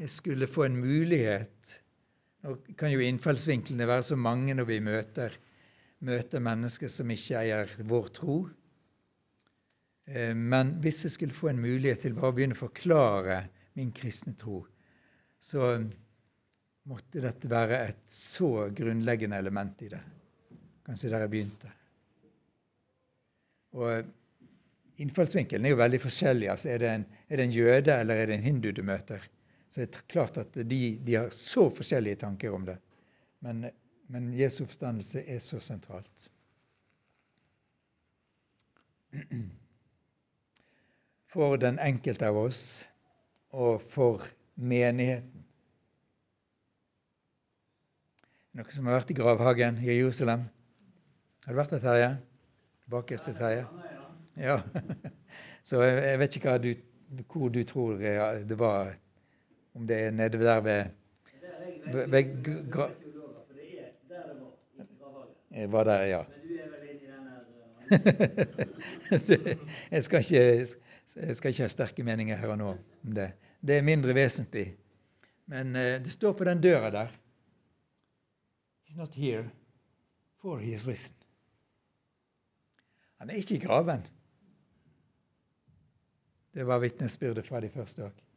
[0.00, 1.76] jeg skulle få en mulighet
[2.40, 5.34] Nå kan jo innfallsvinklene være så mange når vi møter,
[6.08, 8.36] møter mennesker som ikke eier vår tro.
[10.08, 13.42] Eh, men hvis jeg skulle få en mulighet til bare å begynne å forklare
[13.76, 14.62] min kristne tro,
[15.40, 15.74] så
[16.90, 20.00] måtte dette være et så grunnleggende element i det.
[20.86, 21.74] Kanskje der jeg begynte.
[23.76, 24.16] Og
[25.00, 26.48] Innfallsvinkelen er jo veldig forskjellig.
[26.52, 29.22] Altså, er, det en, er, det en, jøde eller er det en hindu du møter?
[29.70, 32.76] Så det er klart at de, de har så forskjellige tanker om det.
[33.40, 33.68] Men,
[34.10, 36.26] men Jesu oppstandelse er så sentralt.
[41.30, 42.64] For den enkelte av oss
[43.54, 44.26] og for
[44.58, 45.46] menigheten.
[48.58, 50.48] Noen som har vært i gravhagen i Jerusalem?
[51.46, 52.10] Har du vært der, Terje?
[52.90, 53.66] bakerste Terje?
[54.36, 54.58] Ja.
[55.68, 56.70] Så jeg, vet ikke du,
[57.30, 58.96] hvor du tror det var.
[59.74, 60.84] Om det er nede der ved,
[61.92, 62.90] ved, ved gra...
[65.50, 66.22] Jeg var der, ja.
[69.90, 70.66] jeg, skal ikke,
[71.16, 72.68] jeg skal ikke ha sterke meninger her og nå
[73.04, 73.32] om det.
[73.66, 74.76] Det er mindre vesentlig.
[75.46, 77.08] Men uh, det står på den døra der
[78.86, 79.50] He's not here,
[80.40, 81.16] for he is risen.
[83.18, 84.06] Han er ikke i graven.
[86.54, 88.29] Det var vitnesbyrdet fra de første òg.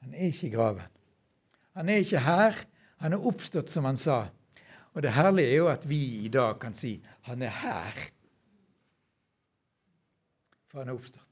[0.00, 0.98] Han er ikke i graven.
[1.76, 2.56] Han er ikke her.
[3.00, 4.26] Han er oppstått, som han sa.
[4.92, 7.94] Og det herlige er jo at vi i dag kan si han er her.
[10.70, 11.26] For han er oppstått.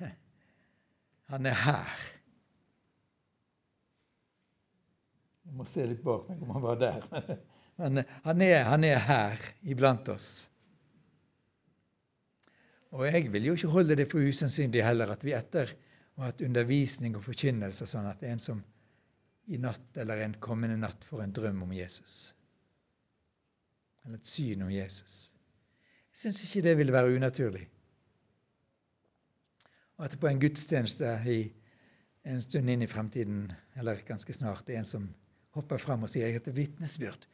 [1.32, 2.00] Han er her.
[5.46, 7.06] Jeg må se litt bak meg om han var der.
[7.80, 10.51] Men eh, han er, han er her iblant oss.
[12.92, 15.72] Og jeg vil jo ikke holde det for usannsynlig heller at vi etter
[16.18, 18.60] ha hatt undervisning og forkynnelse sånn at en som
[19.50, 22.34] i natt eller en kommende natt får en drøm om Jesus.
[24.04, 25.32] Eller et syn om Jesus.
[26.12, 27.64] Jeg syns ikke det ville være unaturlig.
[29.98, 31.40] Og at på en gudstjeneste i
[32.28, 33.46] en stund inn i fremtiden,
[33.80, 35.08] eller ganske snart, det er en som
[35.56, 37.26] hopper fram og sier jeg heter vitnesbyrd.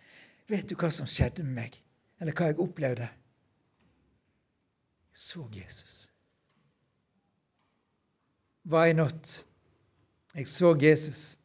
[0.48, 1.80] Vet du hva som skjedde med meg?
[2.22, 3.08] Eller hva jeg opplevde?
[5.12, 6.10] Så Jesus.
[8.64, 9.44] Why not?
[10.34, 11.38] Jeg så Jesus.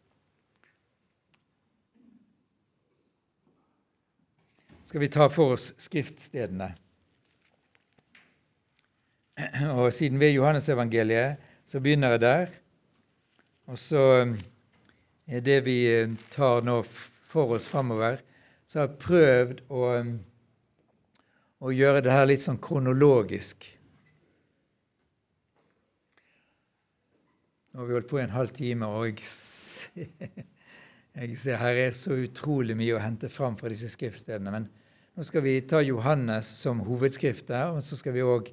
[4.84, 6.73] Skal vi ta for oss skriftstedene?
[9.78, 12.52] Og Siden vi er Johannesevangeliet, så begynner jeg der.
[13.65, 14.04] Og så
[15.28, 15.78] er det vi
[16.30, 16.82] tar nå
[17.32, 18.19] for oss framover,
[18.67, 19.88] så har jeg prøvd å,
[21.63, 23.65] å gjøre det her litt sånn kronologisk.
[27.71, 30.10] Nå har vi holdt på i en halv time, og jeg ser,
[31.21, 34.54] jeg ser her er så utrolig mye å hente fram fra disse skriftstedene.
[34.54, 34.67] Men
[35.15, 38.52] nå skal vi ta Johannes som hovedskrift der, og så skal vi òg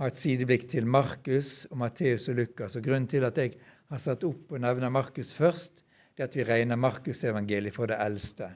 [0.00, 2.76] ha et sideblikk til Markus og Matteus og Lukas.
[2.78, 3.56] Og Grunnen til at jeg
[3.92, 7.98] har satt opp og nevner Markus først, det er at vi regner Markusevangeliet for det
[8.02, 8.52] eldste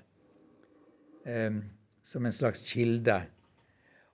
[1.27, 1.65] Um,
[2.07, 3.17] som en slags kilde.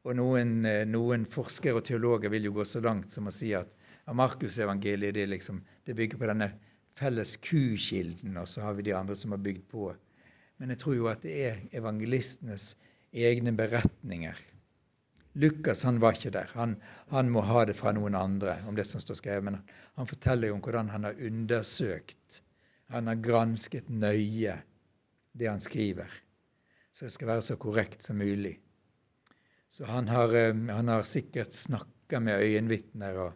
[0.03, 3.53] Og noen, eh, noen, forskere og teologer vil jo gå så langt som å si
[3.55, 3.77] at
[4.12, 6.51] Markusevangeliet det, liksom, det bygger på denne
[6.99, 9.93] felles kukilden, og så har vi de andre som har bygd på.
[10.59, 12.73] Men jeg tror jo at det er evangelistenes
[13.12, 14.38] egne beretninger
[15.35, 16.51] Lukas han var ikke der.
[16.59, 16.75] Han,
[17.09, 19.47] han, må ha det fra noen andre om det som står skrevet.
[19.49, 19.61] Men
[19.97, 22.43] han forteller jo om hvordan han har undersøkt,
[22.93, 24.59] han har gransket nøye
[25.33, 26.11] det han skriver.
[26.93, 28.59] Så det skal være så korrekt som mulig.
[29.73, 30.35] Så han har,
[30.73, 33.33] han har sikkert snakka med øyenvitner, og,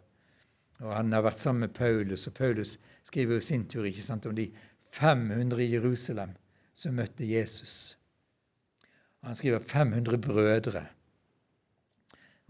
[0.79, 2.27] og, han har vært sammen med Paulus.
[2.29, 2.75] Og Paulus
[3.09, 4.51] skriver jo sin tur ikke sant, om de
[4.93, 6.35] 500 i Jerusalem
[6.77, 7.97] som møtte Jesus.
[9.25, 10.83] Han skriver 500 brødre.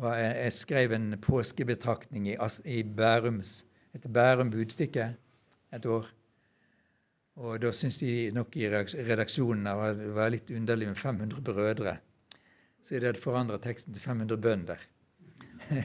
[0.03, 3.63] Jeg skrev en påskebetraktning i, Bærums,
[3.95, 5.13] etter Bærum Budstikke
[5.73, 6.11] et år.
[7.39, 11.97] Og da syntes de nok i redaksjonen det var litt underlig med 500 brødre.
[12.87, 14.79] Så de hadde forandra teksten til 500 bønder.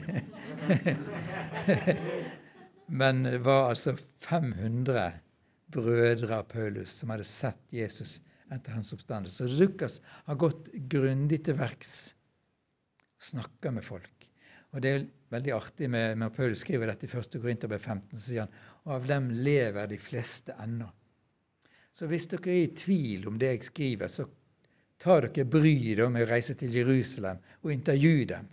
[3.01, 5.09] Men det var altså 500
[5.75, 8.21] brødre av Paulus som hadde sett Jesus
[8.53, 9.43] etter hans oppstandelse.
[9.43, 12.13] Så Lukas har gått grundig til verks
[13.23, 14.29] snakker med folk.
[14.71, 17.35] Og Det er veldig artig med, med Paulus skriver dette i 1.
[17.41, 20.87] Korinterbrev 15, så sier han og av dem lever de fleste ennå.
[21.93, 24.25] Så hvis dere er i tvil om det jeg skriver, så
[25.03, 28.47] ta dere bryet med å reise til Jerusalem og intervjue dem.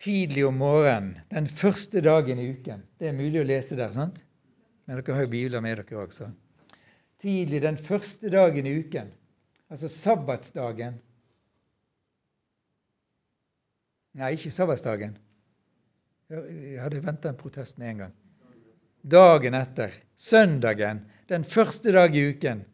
[0.00, 2.84] Tidlig om morgenen, den første dagen i uken.
[2.96, 4.22] Det er mulig å lese der, sant?
[4.88, 6.30] Men dere har jo bibler med dere også.
[7.20, 9.10] Tidlig den første dagen i uken
[9.70, 10.96] Altså sabbatsdagen.
[14.18, 15.12] Nei, ikke sabbatsdagen.
[16.30, 18.16] Jeg hadde venta en protest med en gang.
[19.06, 19.94] Dagen etter.
[20.18, 21.04] Søndagen.
[21.30, 22.64] Den første dag i uken.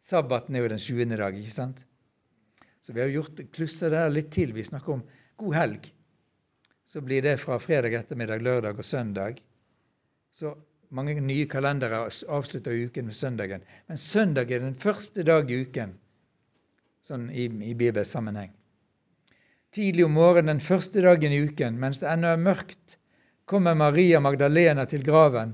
[0.00, 1.82] Sabbaten er jo den sjuende dag, ikke sant?
[2.80, 4.54] Så vi har gjort klussa der litt til.
[4.56, 5.02] Vi snakker om
[5.40, 5.90] god helg.
[6.88, 9.42] Så blir det fra fredag ettermiddag, lørdag og søndag.
[10.32, 10.54] Så
[10.88, 13.66] mange nye kalendere avslutter uken med søndagen.
[13.88, 15.92] Men søndag er den første dag i uken
[17.04, 18.54] sånn i, i bibelsammenheng.
[19.76, 22.96] Tidlig om morgenen den første dagen i uken, mens det ennå er mørkt,
[23.44, 25.52] kommer Maria Magdalena til graven.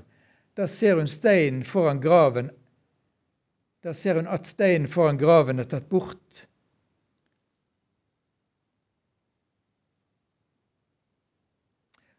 [0.55, 2.51] Da ser hun steinen foran graven
[3.83, 6.45] Da ser hun at steinen foran graven er tatt bort.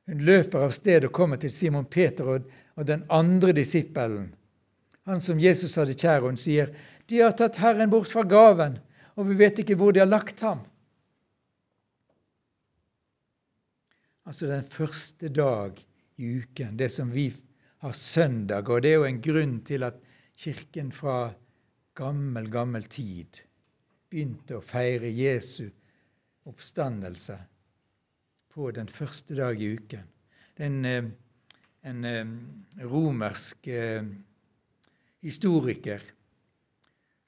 [0.10, 2.50] Hun løper av sted og kommer til Simon Peter og,
[2.88, 4.32] den andre disippelen,
[5.06, 6.72] han som Jesus hadde kjær, hun sier,
[7.06, 8.80] 'De har tatt Herren bort fra graven,
[9.15, 10.65] og vi vet ikke hvor de har lagt ham.
[14.26, 15.78] Altså den første dag
[16.17, 17.30] i uken, det som vi
[17.82, 18.70] har søndag.
[18.70, 20.02] Og det er jo en grunn til at
[20.41, 21.34] Kirken fra
[21.98, 23.41] gammel, gammel tid
[24.10, 25.67] begynte å feire Jesu
[26.50, 27.38] oppstandelse
[28.52, 30.08] på den første dag i uken.
[30.58, 31.10] Det er en, eh,
[31.88, 32.34] en eh,
[32.89, 34.10] romersk eh,
[35.22, 36.02] historiker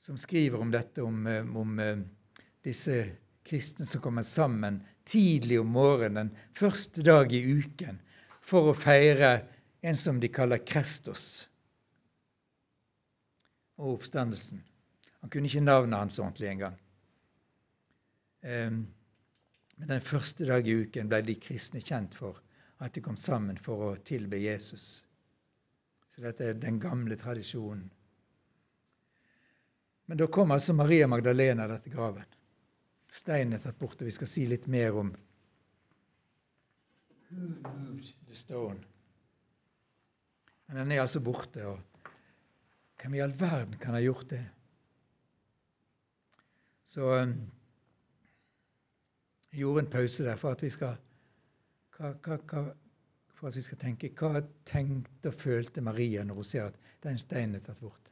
[0.01, 1.77] som skriver om dette, om, om
[2.65, 2.97] disse
[3.47, 8.01] kristne som kommer sammen tidlig om morgenen, den første dag i uken,
[8.43, 9.37] for å feire
[9.85, 11.49] en som de kaller Krestos
[13.75, 14.61] og oppstandelsen.
[15.19, 16.77] Han kunne ikke navnet hans ordentlig engang.
[18.43, 22.39] Men den første dag i uken ble de kristne kjent for
[22.83, 25.03] at de kom sammen for å tilbe Jesus.
[26.07, 27.89] Så dette er den gamle tradisjonen.
[30.07, 32.39] Men da kom altså Maria Magdalena til graven.
[33.11, 35.11] Steinen er tatt bort, og vi skal si litt mer om
[37.33, 38.92] Who moved the stone?
[40.67, 41.65] Men den er altså borte.
[41.67, 41.79] og
[43.01, 44.43] Hvem i all verden kan ha gjort det?
[46.83, 47.33] Så um,
[49.51, 50.95] jeg gjorde en pause der for at vi skal
[51.97, 52.63] hva, hva, hva,
[53.33, 57.19] for at vi skal tenke hva tenkte og følte Maria når hun ser at den
[57.21, 58.11] steinen er tatt bort?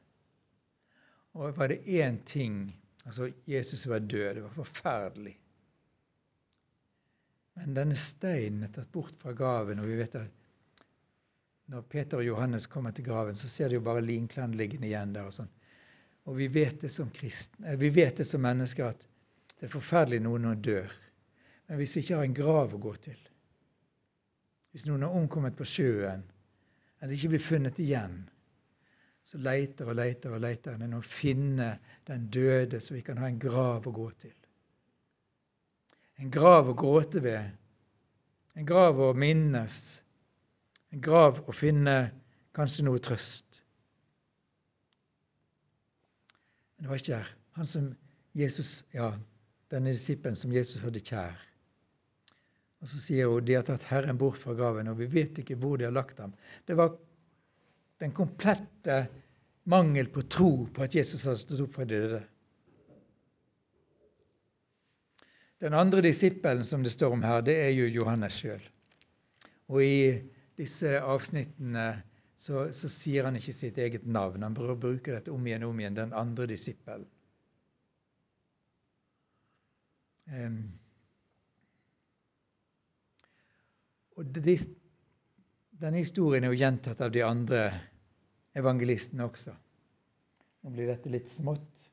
[1.33, 2.71] Og var det én ting
[3.05, 4.35] Altså, Jesus var død.
[4.35, 5.39] Det var forferdelig.
[7.55, 10.40] Men denne steinen er tatt bort fra graven, og vi vet at
[11.71, 15.13] når Peter og Johannes kommer til graven, så ser de jo bare linklærne liggende igjen
[15.15, 15.29] der.
[15.29, 15.51] og sånn.
[16.27, 19.05] Og vi vet det som kristne, vi vet det som mennesker at
[19.55, 20.91] det er forferdelig når noen dør.
[21.69, 23.17] Men hvis vi ikke har en grav å gå til,
[24.71, 26.25] hvis noen har omkommet på sjøen,
[26.99, 28.19] eller ikke blir funnet igjen,
[29.23, 31.71] så leiter og leiter og leiter en å finne
[32.09, 34.35] den døde, så vi kan ha en grav å gå til.
[36.19, 37.55] En grav å gråte ved,
[38.59, 40.01] en grav å minnes,
[40.91, 41.95] en grav å finne
[42.55, 43.61] kanskje noe trøst.
[46.75, 47.31] Men det var ikke der.
[47.59, 47.91] Han som
[48.37, 49.11] Jesus, ja,
[49.71, 51.39] denne disippelen som Jesus hadde kjær.
[52.81, 55.59] Og Så sier hun de har tatt Herren bort fra graven, og vi vet ikke
[55.61, 56.33] hvor de har lagt ham.
[56.65, 56.95] Det var
[58.01, 59.03] den komplette
[59.69, 62.21] mangel på tro på at Jesus hadde stått opp fra de døde.
[65.61, 68.63] Den andre disippelen som det står om her, det er jo Johannes sjøl.
[69.69, 69.97] Og i
[70.59, 71.85] disse avsnittene
[72.35, 74.43] så, så, sier han ikke sitt eget navn.
[74.43, 77.07] Han bruker dette om igjen og om igjen, den andre disippelen.
[80.31, 80.61] Um,
[84.15, 84.55] og de,
[85.81, 87.65] Denne historien er jo gjentatt av de andre
[88.57, 89.53] evangelistene også.
[90.61, 91.87] Nå blir dette litt smått,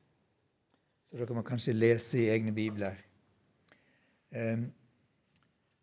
[1.09, 2.99] så dere må kanskje lese i egne bibler.
[4.29, 4.69] Um,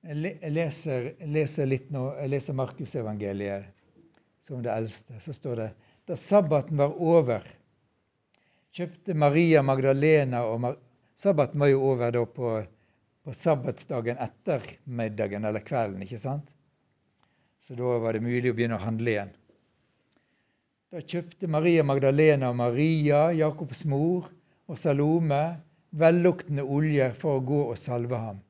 [0.07, 3.71] jeg leser, leser litt nå, jeg leser Markusevangeliet
[4.47, 5.19] som det eldste.
[5.21, 5.69] Så står det
[6.07, 7.47] da sabbaten var over,
[8.77, 10.77] kjøpte Maria Magdalena og Mar
[11.17, 12.51] Sabbaten var jo over da på,
[13.25, 16.51] på sabbatsdagen etter middagen eller kvelden, ikke sant?
[17.57, 19.31] Så da var det mulig å begynne å handle igjen.
[20.93, 24.29] Da kjøpte Maria Magdalena og Maria, Jakobs mor,
[24.69, 25.41] og Salome
[25.97, 28.45] velluktende oljer for å gå og salve ham.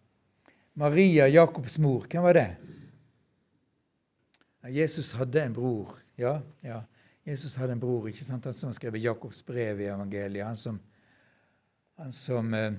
[0.76, 2.48] Maria, Jakobs mor, hvem var det?
[4.76, 5.94] Jesus hadde en bror.
[6.20, 6.82] Ja, ja.
[7.24, 8.44] Jesus hadde en bror, ikke sant?
[8.44, 10.44] han som skrev Jakobs brev i evangeliet.
[10.44, 10.80] Han som,
[11.96, 12.76] han som eh,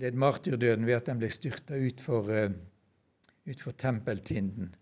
[0.00, 2.54] led martyrdøden ved at den ble styrta utfor uh,
[3.44, 4.72] ut for tempeltinden.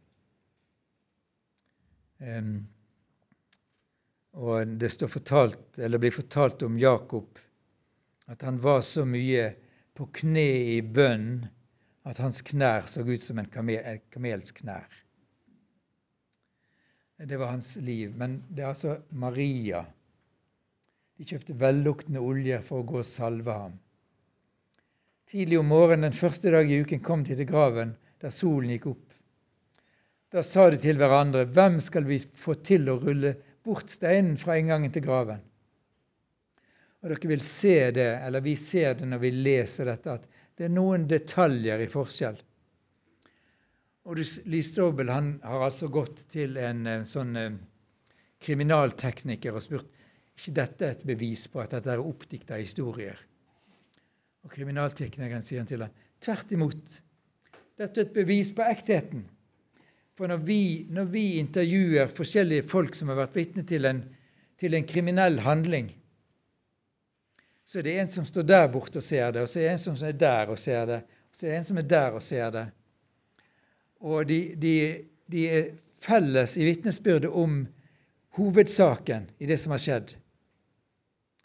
[2.23, 2.55] Um,
[4.33, 7.43] og det fortalt, blir fortalt om Jakob
[8.31, 9.51] at han var så mye
[9.99, 11.43] på kne i bønn
[12.09, 14.89] at hans knær så ut som en kamel, kamels knær.
[17.23, 18.11] Det var hans liv.
[18.19, 19.85] Men det er altså Maria.
[21.19, 23.77] De kjøpte velluktende olje for å gå og salve ham.
[25.31, 28.91] Tidlig om morgenen den første dag i uken kom de til graven der solen gikk
[28.91, 29.07] opp.
[30.33, 34.57] Da sa de til hverandre, 'Hvem skal vi få til å rulle bort steinen fra
[34.59, 35.45] inngangen til graven?'
[37.03, 40.29] Og Dere vil se det, eller vi ser det når vi leser dette, at
[40.59, 42.39] det er noen detaljer i forskjell.
[44.09, 44.19] Og
[44.51, 47.51] Listobel han har altså gått til en uh, sånn uh,
[48.43, 49.99] kriminaltekniker og spurt
[50.33, 53.19] ikke dette er et bevis på at dette er oppdikta historier.
[54.43, 55.93] Og Kriminalteknikeren sier han til ham
[56.23, 56.97] tvert imot.
[57.79, 59.27] Dette er et bevis på ektheten.
[60.17, 63.87] For når vi, når vi intervjuer forskjellige folk som har vært vitne til
[64.61, 65.89] til en kriminell handling,
[67.65, 69.75] så er det en som står der borte og ser det, og så er det
[69.77, 72.17] en som er der og ser det, og så er det en som er der
[72.19, 72.65] og ser det.
[74.03, 74.75] Og de, de,
[75.31, 75.71] de er
[76.03, 77.63] felles i vitnesbyrdet om
[78.37, 80.15] hovedsaken i det som har skjedd.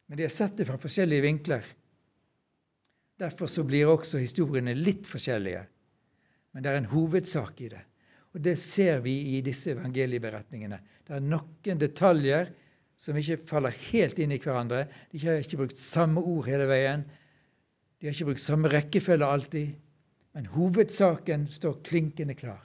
[0.08, 1.66] Men de har sett det fra forskjellige vinkler.
[3.20, 5.66] Derfor så blir også historiene litt forskjellige.
[6.54, 7.84] Men det er en hovedsak i det.
[8.34, 10.80] Og det ser vi i disse evangelieberetningene.
[11.06, 12.52] Det er noen detaljer
[12.98, 14.86] som ikke faller helt inn i hverandre.
[15.12, 17.06] De har ikke brukt samme ord hele veien.
[17.98, 19.76] De har ikke brukt samme rekkefølge alltid.
[20.38, 22.64] Men hovedsaken står klinkende klar.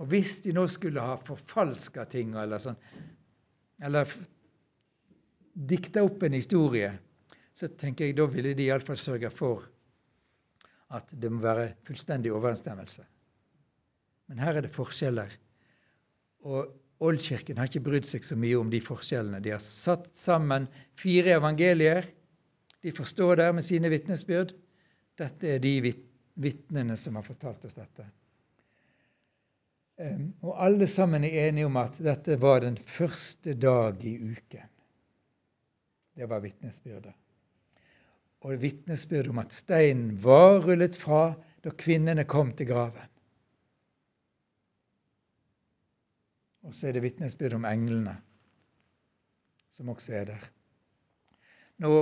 [0.00, 2.78] Og hvis de nå skulle ha forfalska ting eller sånn,
[3.84, 4.08] eller
[5.52, 6.90] dikta opp en historie,
[7.52, 9.66] så tenker jeg da ville de iallfall sørge for
[10.96, 13.04] at det må være fullstendig overensstemmelse.
[14.30, 15.34] Men her er det forskjeller.
[16.48, 16.70] Og
[17.00, 19.40] Oldkirken har ikke brydd seg så mye om de forskjellene.
[19.40, 20.66] De har satt sammen
[21.00, 22.08] fire evangelier.
[22.84, 24.52] De forstår der med sine vitnesbyrd.
[25.20, 25.94] Dette er de
[26.40, 28.04] vitnene som har fortalt oss dette.
[30.40, 34.68] Og alle sammen er enige om at dette var den første dag i uken.
[36.16, 37.12] Det var vitnesbyrdet.
[38.40, 41.34] Og vitnesbyrdet om at steinen var rullet fra
[41.64, 43.09] da kvinnene kom til graven.
[46.66, 48.16] Og så er det vitnesbyrd om englene,
[49.72, 50.48] som også er der.
[51.80, 51.92] Nå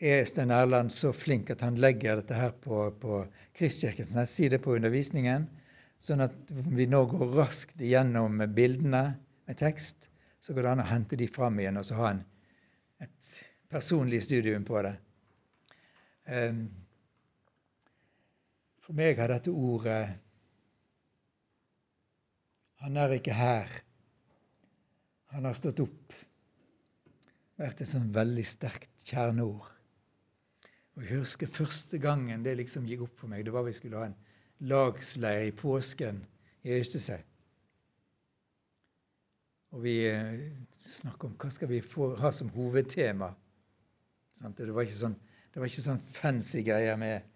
[0.00, 3.24] er Stein Erland så flink at han legger dette her på, på
[3.56, 5.44] Kristkirkens nettside på undervisningen,
[6.00, 9.04] sånn at vi nå går raskt igjennom bildene
[9.44, 10.08] med tekst.
[10.40, 12.22] Så går det an å hente de fram igjen og så ha en,
[13.04, 13.32] et
[13.68, 14.94] personlig studium på det.
[16.24, 16.64] Um,
[18.80, 20.02] for meg har dette ordet
[22.80, 23.68] Han er ikke her.
[25.30, 26.14] Han har stått opp.
[27.60, 29.66] Vært et sånn veldig sterkt kjerneord.
[30.96, 33.44] Og Jeg husker første gangen det liksom gikk opp for meg.
[33.46, 34.16] Det var vi skulle ha en
[34.70, 36.22] lagsleir i påsken
[36.66, 37.20] i Øystese.
[39.70, 40.48] Og vi eh,
[40.82, 43.30] snakket om hva skal vi få, ha som hovedtema.
[44.56, 45.14] Det var sånn,
[45.52, 47.30] det var ikke sånn fancy greier med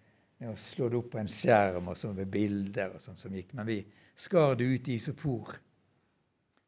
[0.45, 3.35] med å slå det opp på en skjerm og så med bilder og sånn som
[3.35, 3.55] gikk.
[3.57, 3.79] Men vi
[4.19, 5.55] skar det ut i isopor.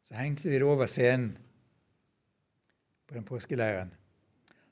[0.07, 1.33] Så hengte vi det over scenen
[3.07, 3.91] på den påskeleiren.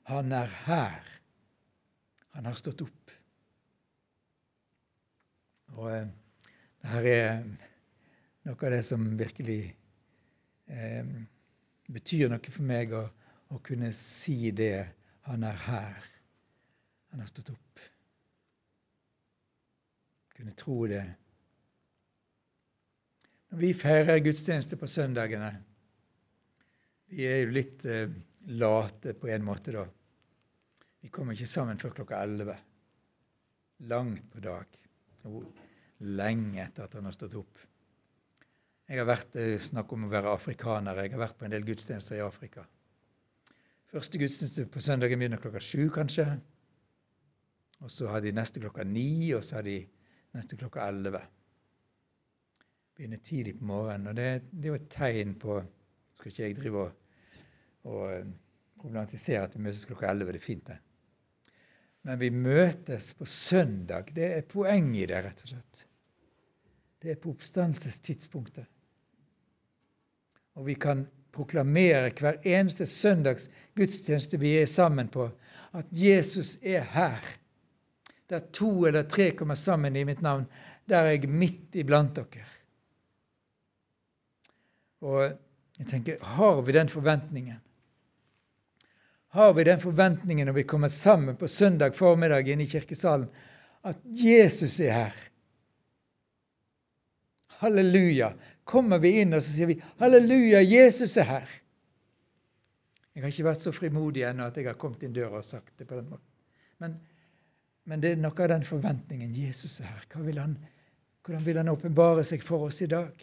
[0.07, 1.03] Han er her.
[2.35, 3.11] Han har stått opp.
[5.75, 6.07] Og eh,
[6.85, 7.41] dette er
[8.45, 9.59] noe av det som virkelig
[10.71, 11.11] eh,
[11.91, 13.03] betyr noe for meg å,
[13.51, 14.87] å kunne si det.
[15.27, 16.09] Han er her.
[17.11, 17.83] Han har stått opp
[20.35, 21.03] kunne tro det.
[23.55, 25.51] Vi feirer gudstjeneste på søndagene
[27.07, 28.09] Vi er jo litt eh,
[28.51, 29.85] late på en måte, da.
[30.99, 32.55] Vi kommer ikke sammen før klokka elleve.
[33.87, 34.79] Langt på dag.
[35.29, 35.45] Og
[36.03, 37.61] lenge etter at han har stått opp.
[38.89, 41.03] Jeg har vært, eh, Snakk om å være afrikaner.
[41.05, 42.65] Jeg har vært på en del gudstjenester i Afrika.
[43.93, 46.27] Første gudstjeneste på søndagen begynner klokka sju, kanskje.
[47.79, 49.79] Og så har de neste klokka ni, og så har de
[50.35, 51.23] neste klokka 11.
[52.95, 54.07] Begynner tidlig på morgenen.
[54.07, 55.61] Og det, det er jo et tegn på
[56.15, 56.91] Skal ikke jeg drive og,
[57.91, 58.29] og eh,
[58.79, 60.31] problematisere at vi møtes klokka 11.
[60.31, 60.77] Det er fint, det.
[62.07, 64.13] Men vi møtes på søndag.
[64.15, 65.83] Det er poenget i det, rett og slett.
[67.03, 68.65] Det er på oppstandelsestidspunktet.
[70.55, 71.03] Og vi kan
[71.35, 75.27] proklamere hver eneste søndags gudstjeneste vi er sammen på,
[75.75, 77.35] at Jesus er her
[78.29, 80.45] der to eller tre kommer sammen i mitt navn,
[80.89, 82.45] der er jeg midt iblant dere.
[85.05, 85.35] Og
[85.79, 87.61] jeg tenker, Har vi den forventningen?
[89.35, 93.27] Har vi den forventningen når vi kommer sammen på søndag formiddag inne i kirkesalen,
[93.83, 95.15] at Jesus er her?
[97.59, 98.33] Halleluja!
[98.65, 101.61] Kommer vi inn og så sier vi, 'Halleluja, Jesus er her'?
[103.15, 105.77] Jeg har ikke vært så frimodig ennå at jeg har kommet inn døra og sagt
[105.79, 106.31] det på den måten.
[106.79, 106.97] Men
[107.85, 110.05] men det er noe av den forventningen Jesus er her.
[110.25, 110.57] Vil han,
[111.25, 113.13] hvordan vil han åpenbare seg for oss i dag?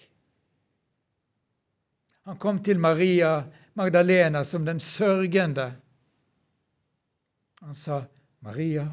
[2.24, 3.42] Han kom til Maria
[3.74, 5.72] Magdalena som den sørgende.
[7.60, 8.04] Han sa,
[8.40, 8.90] 'Maria.'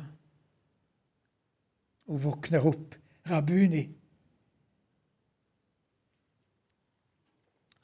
[2.05, 2.95] Hun våkner opp.
[3.25, 3.89] 'Rabuni.'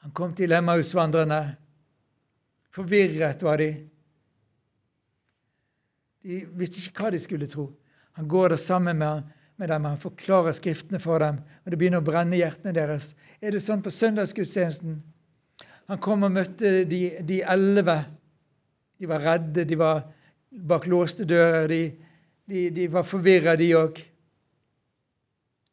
[0.06, 1.56] Han kom til Emmausvandrerne.
[2.70, 3.88] Forvirret var de.
[6.22, 7.72] De visste ikke hva de skulle tro.
[8.12, 9.22] Han går der sammen med,
[9.56, 13.16] med dem, han forklarer Skriftene for dem, og det begynner å brenne i hjertene deres.
[13.42, 15.02] Er det sånn på søndagsgudstjenesten?
[15.90, 17.96] Han kom og møtte de, de elleve.
[18.98, 20.02] De var redde, de var
[20.50, 21.68] bak låste dører.
[21.70, 21.80] De,
[22.50, 24.00] de, de var forvirra, de òg.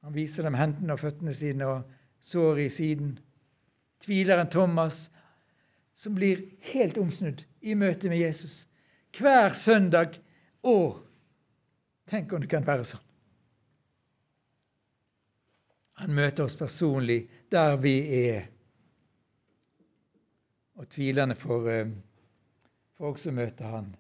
[0.04, 1.94] Han viser dem hendene og føttene sine og
[2.24, 3.16] såret i siden.
[4.04, 5.08] Tvileren Thomas,
[5.96, 6.44] som blir
[6.74, 8.66] helt omsnudd i møte med Jesus.
[9.16, 10.18] Hver søndag
[10.66, 11.00] å,
[12.10, 13.04] tenk om det kan være sånn.
[16.02, 17.22] Han møter oss personlig
[17.54, 17.96] der vi
[18.26, 18.53] er.
[20.76, 21.92] Og tvilende får, eh,
[22.98, 23.92] får også møte han.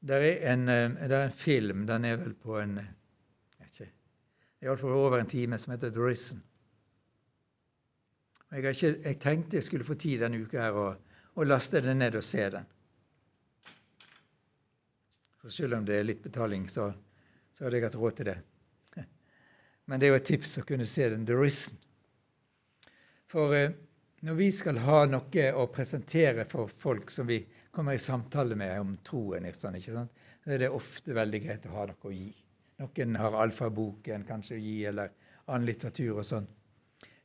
[0.00, 3.92] Det er, en, eh, det er en film, den er vel på en vet ikke,
[4.62, 6.44] Iallfall over en time, som heter 'Dorison'.
[8.50, 10.96] Jeg, jeg, tenkte jeg skulle få tid denne uka her og,
[11.34, 12.64] og laste den ned og se den.
[15.40, 16.92] For selv om det er litt betaling, så,
[17.52, 18.38] så hadde jeg hatt råd til det.
[19.88, 21.24] Men det er jo et tips å kunne se den.
[21.26, 21.78] The Risen.
[23.32, 23.72] For eh,
[24.24, 27.40] når vi skal ha noe å presentere for folk som vi
[27.72, 30.04] kommer i samtale med om troen, sånn, så
[30.50, 32.32] er det ofte veldig greit å ha noe å gi.
[32.82, 35.12] Noen har alfaboken kanskje å gi, eller
[35.46, 36.48] annen litteratur og sånn.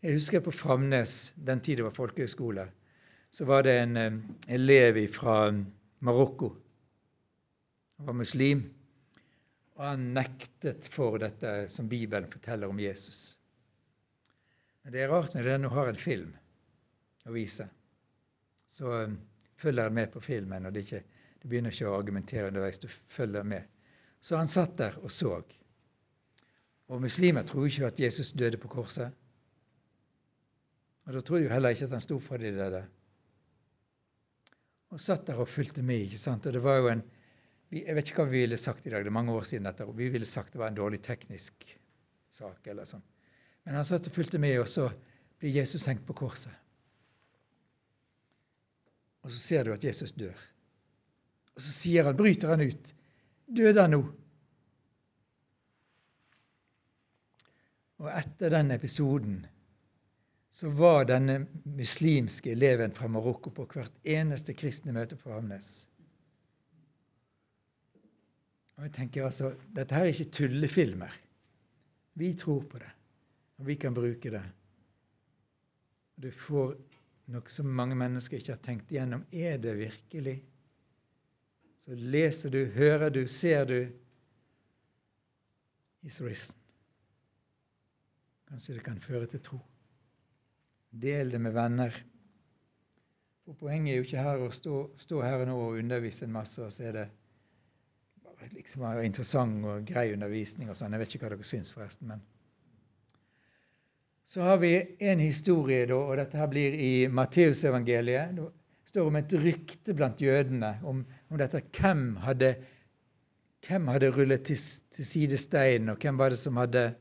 [0.04, 2.68] Jeg husker på Framnes, den tid det var folkehøyskole,
[3.34, 4.18] så var det en um,
[4.52, 5.48] elev fra
[6.04, 6.52] Marokko.
[7.98, 8.66] Han var muslim,
[9.76, 13.38] og han nektet for dette som Bibelen forteller om Jesus.
[14.84, 16.34] Men det er rart når når du har en film
[17.26, 17.66] å vise.
[18.68, 19.18] Så um,
[19.58, 21.04] følger han med på filmen, og det ikke,
[21.42, 22.82] du begynner ikke å argumentere underveis.
[22.82, 23.64] Du følger med.
[24.22, 25.38] Så han satt der og så.
[26.88, 29.12] Og muslimer tror ikke at Jesus døde på korset.
[31.08, 32.84] Og da tror de jo heller ikke at han sto fra de døde.
[34.94, 36.06] Og satt der og fulgte med.
[36.06, 36.46] ikke sant?
[36.46, 37.04] Og det var jo en,
[37.74, 39.88] Jeg vet ikke hva vi ville sagt i dag, det er mange år siden dette,
[39.98, 41.66] vi ville sagt det var en dårlig teknisk
[42.30, 42.68] sak.
[42.68, 43.02] eller sånn.
[43.66, 44.90] Men han satt og fulgte med, og så
[45.40, 46.54] blir Jesus hengt på korset.
[49.24, 50.36] Og så ser du at Jesus dør.
[51.56, 52.92] Og så sier han, bryter han ut.
[53.48, 54.02] Døde han nå?
[58.04, 59.44] Og etter den episoden
[60.54, 65.88] så var denne muslimske eleven fra Marokko på hvert eneste kristne møte på Hamnes.
[68.78, 71.14] Og jeg tenker altså, Dette her er ikke tullefilmer.
[72.20, 72.90] Vi tror på det,
[73.58, 74.44] og vi kan bruke det.
[76.22, 76.76] Du får
[77.34, 79.24] noe som mange mennesker ikke har tenkt igjennom.
[79.34, 80.36] Er det virkelig?
[81.82, 83.80] Så leser du, hører du, ser du
[86.04, 86.58] He's risen.
[88.50, 89.58] Kanskje det kan føre til tro.
[90.92, 91.96] Del det med venner.
[93.46, 96.60] For Poenget er jo ikke her å stå, stå her nå og undervise en masse,
[96.64, 97.06] og så er det
[98.52, 100.94] liksom interessant og grei undervisning og sånn.
[100.94, 102.12] Jeg vet ikke hva dere syns, forresten.
[102.12, 102.24] men
[104.26, 104.72] så har vi
[105.04, 108.38] en historie, da, og dette her blir i Matteusevangeliet.
[108.40, 111.62] Det står om et rykte blant jødene om, om dette.
[111.76, 112.54] Hvem hadde,
[113.68, 114.58] hvem hadde rullet til,
[114.96, 116.94] til side steinen, og hvem var det som hadde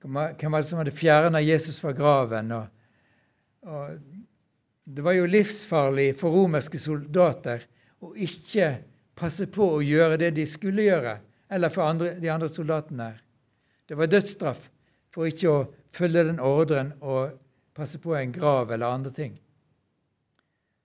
[0.00, 2.52] hvem var det som hadde fjerna Jesus fra graven?
[2.56, 2.68] Og,
[3.68, 3.98] og
[4.88, 7.66] det var jo livsfarlig for romerske soldater
[8.00, 8.70] å ikke
[9.20, 11.18] passe på å gjøre det de skulle gjøre,
[11.52, 13.12] eller for andre, de andre soldatene.
[13.90, 14.68] Det var dødsstraff
[15.14, 15.62] for ikke å
[15.94, 17.36] følge den ordren og
[17.76, 19.34] passe på en grav eller andre ting.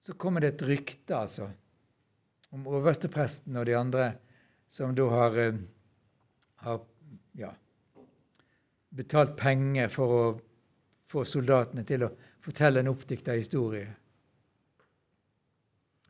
[0.02, 1.50] Så kommer det et rykte altså,
[2.54, 4.10] om overstepresten og de andre
[4.72, 5.62] som da har, eh,
[6.66, 6.82] har
[7.40, 7.52] ja,
[8.90, 10.24] betalt penger for å
[11.10, 12.14] få soldatene til å
[12.44, 13.88] fortelle en oppdikta historie.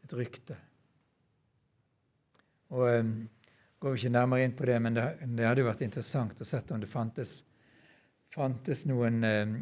[0.03, 0.57] Et rykte.
[2.75, 3.11] Og um,
[3.79, 5.03] går ikke nærmere inn på det, men det,
[5.37, 7.39] det hadde jo vært interessant å sett om det fantes
[8.35, 9.53] fantes noen, um,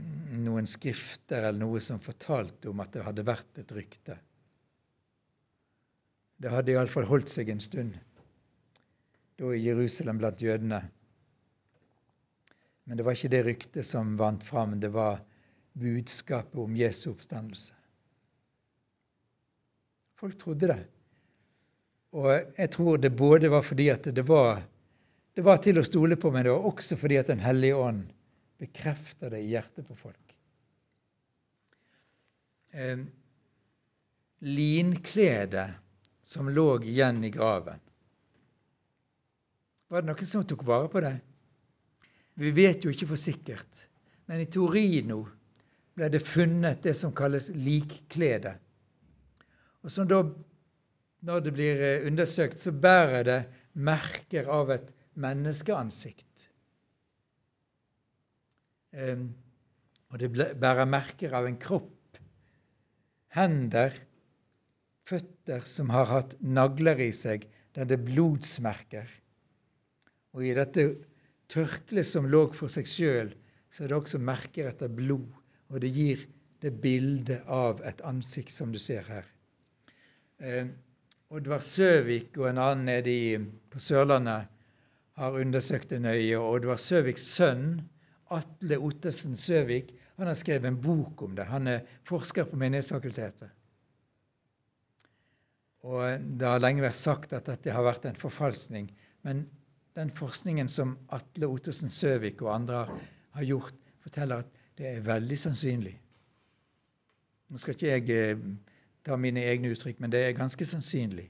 [0.41, 4.17] noen, skrifter eller noe som fortalte om at det hadde vært et rykte.
[6.41, 7.99] Det hadde iallfall holdt seg en stund
[9.37, 10.81] da i Jerusalem blant jødene.
[12.83, 15.21] Men det var ikke det ryktet som vant fram, det var
[15.79, 17.73] budskapet om Jesu oppstandelse.
[20.19, 20.81] Folk trodde det.
[22.13, 24.61] Og jeg tror det både var fordi at det var,
[25.33, 28.05] det var til å stole på, men det var også fordi at Den hellige ånd
[28.61, 30.35] bekrefter det i hjertet på folk.
[32.73, 33.01] Eh,
[34.45, 35.69] linkledet
[36.23, 37.81] som lå igjen i graven.
[39.89, 41.17] Var det noen som tok vare på det?
[42.39, 43.83] Vi vet jo ikke for sikkert,
[44.25, 45.19] men i Torino
[45.93, 48.55] ble det funnet det som kalles likklede.
[49.83, 50.23] Og som da,
[51.23, 53.39] når det blir eh, undersøkt, så bærer det
[53.73, 56.49] merker av et menneskeansikt.
[58.93, 60.29] Og det
[60.61, 62.19] bærer merker av en kropp,
[63.33, 63.95] hender,
[65.09, 69.09] føtter som har hatt nagler i seg, der det er blodsmerker.
[70.37, 70.85] Og i dette
[71.51, 73.33] tørkleet som lå for seg sjøl,
[73.73, 75.25] så er det også merker etter blod.
[75.73, 76.21] Og det gir
[76.61, 79.25] det bildet av et ansikt som du ser her.
[81.33, 83.37] Oddvar Søvik og en annen nede i,
[83.73, 84.49] på Sørlandet
[85.17, 86.37] har undersøkt det nøye.
[86.37, 87.81] og Oddvar Søviks sønn
[88.33, 91.45] Atle Ottesen Søvik han har skrevet en bok om det.
[91.49, 93.49] Han er forsker på Menighetsfakultetet.
[95.83, 98.91] Og Det har lenge vært sagt at dette har vært en forfalskning.
[99.25, 99.47] Men
[99.97, 102.85] den forskningen som Atle Ottesen Søvik og andre
[103.33, 103.75] har gjort,
[104.05, 105.95] forteller at det er veldig sannsynlig.
[107.49, 108.45] Nå skal ikke jeg eh,
[109.03, 111.29] ta mine egne uttrykk, men det er ganske sannsynlig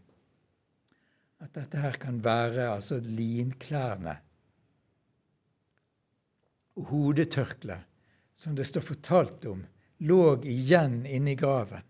[1.44, 4.16] at dette her kan være altså linklærne
[6.90, 7.76] hodetørkle,
[8.34, 9.66] som det står fortalt om,
[10.08, 11.84] lå igjen inne i graven.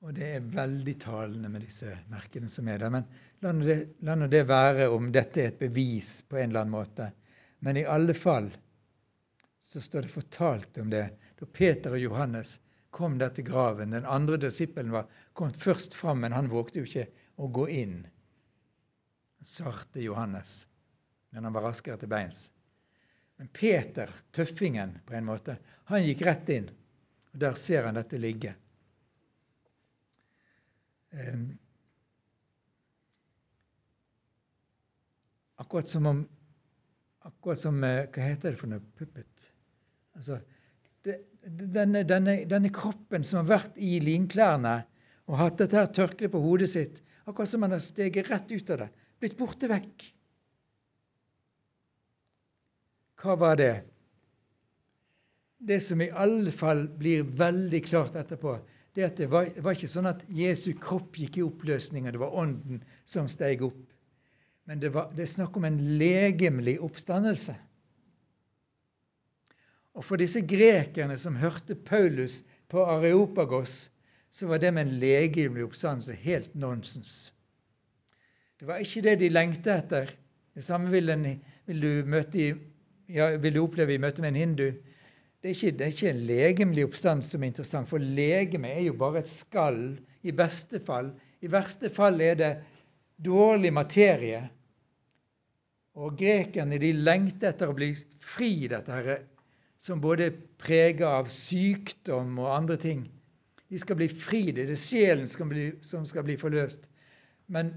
[0.00, 2.92] Og det er veldig talende med disse merkene som er der.
[2.92, 3.06] Men
[3.44, 7.10] la nå det, det være om dette er et bevis på en eller annen måte.
[7.60, 8.48] Men i alle fall
[9.60, 11.04] så står det fortalt om det
[11.36, 12.56] da Peter og Johannes
[12.90, 13.94] kom der til graven.
[13.94, 17.06] Den andre disippelen var kommet først fram, men han vågte jo ikke
[17.40, 18.02] å gå inn.
[19.46, 20.64] Sarte Johannes
[21.30, 22.48] men han var raskere til beins.
[23.38, 25.56] Men Peter, tøffingen, på en måte,
[25.88, 26.68] han gikk rett inn.
[27.30, 28.54] Og Der ser han dette ligge.
[31.10, 31.46] Um,
[35.58, 36.28] akkurat som om
[37.20, 38.80] Akkurat som Hva heter det for noe?
[38.96, 39.50] Puppet?
[40.16, 40.38] Altså,
[41.04, 44.80] denne, denne, denne, kroppen som har vært i linklærne
[45.30, 48.72] og hatt dette her tørkleet på hodet sitt, akkurat som han har steget rett ut
[48.74, 48.88] av det,
[49.22, 50.08] blitt borte vekk.
[53.20, 53.74] Hva var det?
[55.60, 58.56] Det som i alle fall blir veldig klart etterpå,
[58.96, 62.22] det at det var, var ikke sånn at Jesu kropp gikk i oppløsning, og det
[62.22, 63.84] var ånden som steg opp.
[64.66, 67.54] Men det, var, det er snakk om en legemlig oppstandelse.
[70.00, 72.38] Og for disse grekerne som hørte Paulus
[72.72, 73.90] på Areopagos,
[74.32, 77.34] så var det med en legemlig oppstandelse helt nonsens.
[78.56, 80.08] Det var ikke det de lengta etter.
[80.56, 81.26] Det samme vil, en,
[81.68, 82.46] vil, du i,
[83.12, 84.70] ja, vil, du oppleve i møte med en hindu.
[85.40, 88.86] Det er, ikke, det er ikke en legemlig oppstandelse som er interessant, for legeme er
[88.86, 89.82] jo bare et skall,
[90.24, 91.10] i beste fall.
[91.44, 92.50] I verste fall er det
[93.20, 94.40] dårlig materie.
[96.00, 97.90] Og grekerne de lengter etter å bli
[98.24, 99.20] fri dette her,
[99.80, 103.06] som både er prega av sykdom og andre ting.
[103.70, 104.42] De skal bli fri.
[104.52, 106.90] Det er det sjelen som, bli, som skal bli forløst.
[107.48, 107.72] Men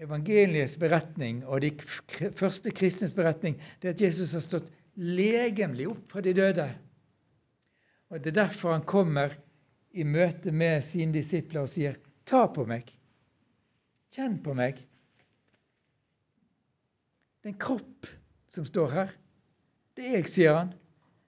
[0.00, 1.70] evangeliets beretning og de
[2.36, 6.66] første kristnes beretning det er at Jesus har stått legemlig opp fra de døde.
[8.10, 9.36] Og Det er derfor han kommer
[9.92, 12.90] i møte med sine disipler og sier, 'Ta på meg.
[14.10, 14.86] Kjenn på meg.'
[17.42, 18.06] Det er en kropp
[18.48, 19.14] som står her.
[20.00, 20.70] Det er jeg, sier han.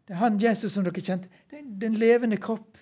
[0.09, 1.29] Det er han Jesus som dere kjente.
[1.51, 2.79] Det er en levende kropp.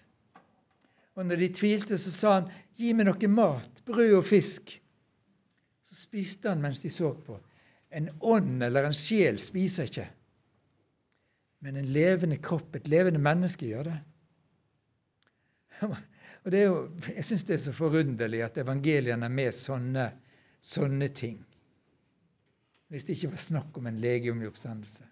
[1.19, 2.47] Og når de tvilte, så sa han,
[2.79, 4.77] 'Gi meg noe mat, brød og fisk.'
[5.83, 7.41] Så spiste han mens de så på.
[7.91, 10.07] En ånd eller en sjel spiser ikke.
[11.61, 13.99] Men en levende kropp, et levende menneske, gjør det.
[16.45, 20.13] Og det jo, Jeg syns det er så forunderlig at evangeliene er med sånne,
[20.63, 21.43] sånne ting.
[22.89, 25.05] Hvis det ikke var snakk om en legemlig oppstandelse.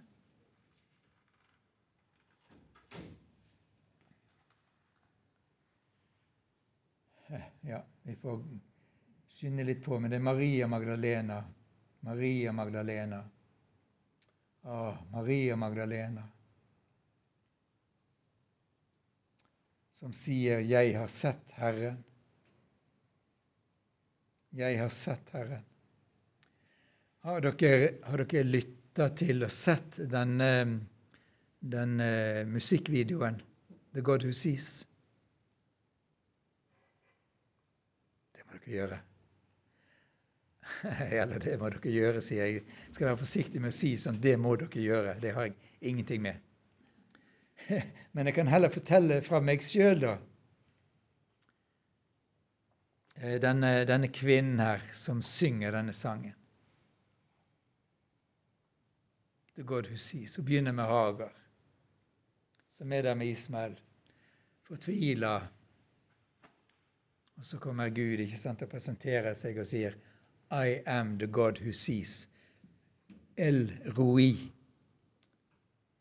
[8.09, 8.45] Vi får
[9.29, 11.43] skynde litt på, men det er Maria Magdalena.
[12.01, 13.19] Maria Magdalena.
[14.63, 14.79] Å,
[15.13, 16.25] Maria Magdalena.
[19.91, 22.01] Som sier 'Jeg har sett Herren'.
[24.57, 25.65] Jeg har sett Herren.
[27.29, 30.81] Har dere, har dere lytta til og sett denne,
[31.61, 33.43] denne musikkvideoen
[33.93, 34.87] 'The God Who Sees'?
[38.59, 38.99] Dere gjøre.
[41.23, 42.61] Eller det må dere gjøre, sier jeg.
[42.61, 42.81] jeg.
[42.95, 45.17] Skal være forsiktig med å si sånn det må dere gjøre.
[45.23, 45.57] Det har jeg
[45.93, 46.43] ingenting med.
[48.15, 50.17] Men jeg kan heller fortelle fra meg sjøl, da.
[53.19, 56.37] Eh, denne, denne kvinnen her som synger denne sangen.
[59.59, 60.37] God Who Sees.
[60.37, 61.33] Hun begynner med Hagar,
[62.71, 63.75] som er der med Ismael.
[64.63, 65.49] Fortvila
[67.39, 69.95] og så kommer Gud ikke sant, og presenterer seg og sier
[70.51, 72.27] I am the God who sees.
[73.37, 74.33] El Roi.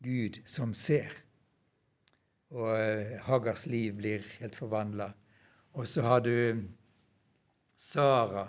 [0.02, 1.14] Gud som ser.
[2.50, 5.12] Og uh, Hagars liv blir helt forvandla.
[5.78, 6.64] Og så har du
[7.78, 8.48] Sara,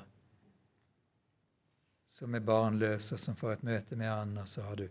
[2.09, 4.37] som er barnløs, og som får et møte med han.
[4.41, 4.87] Og så, har du.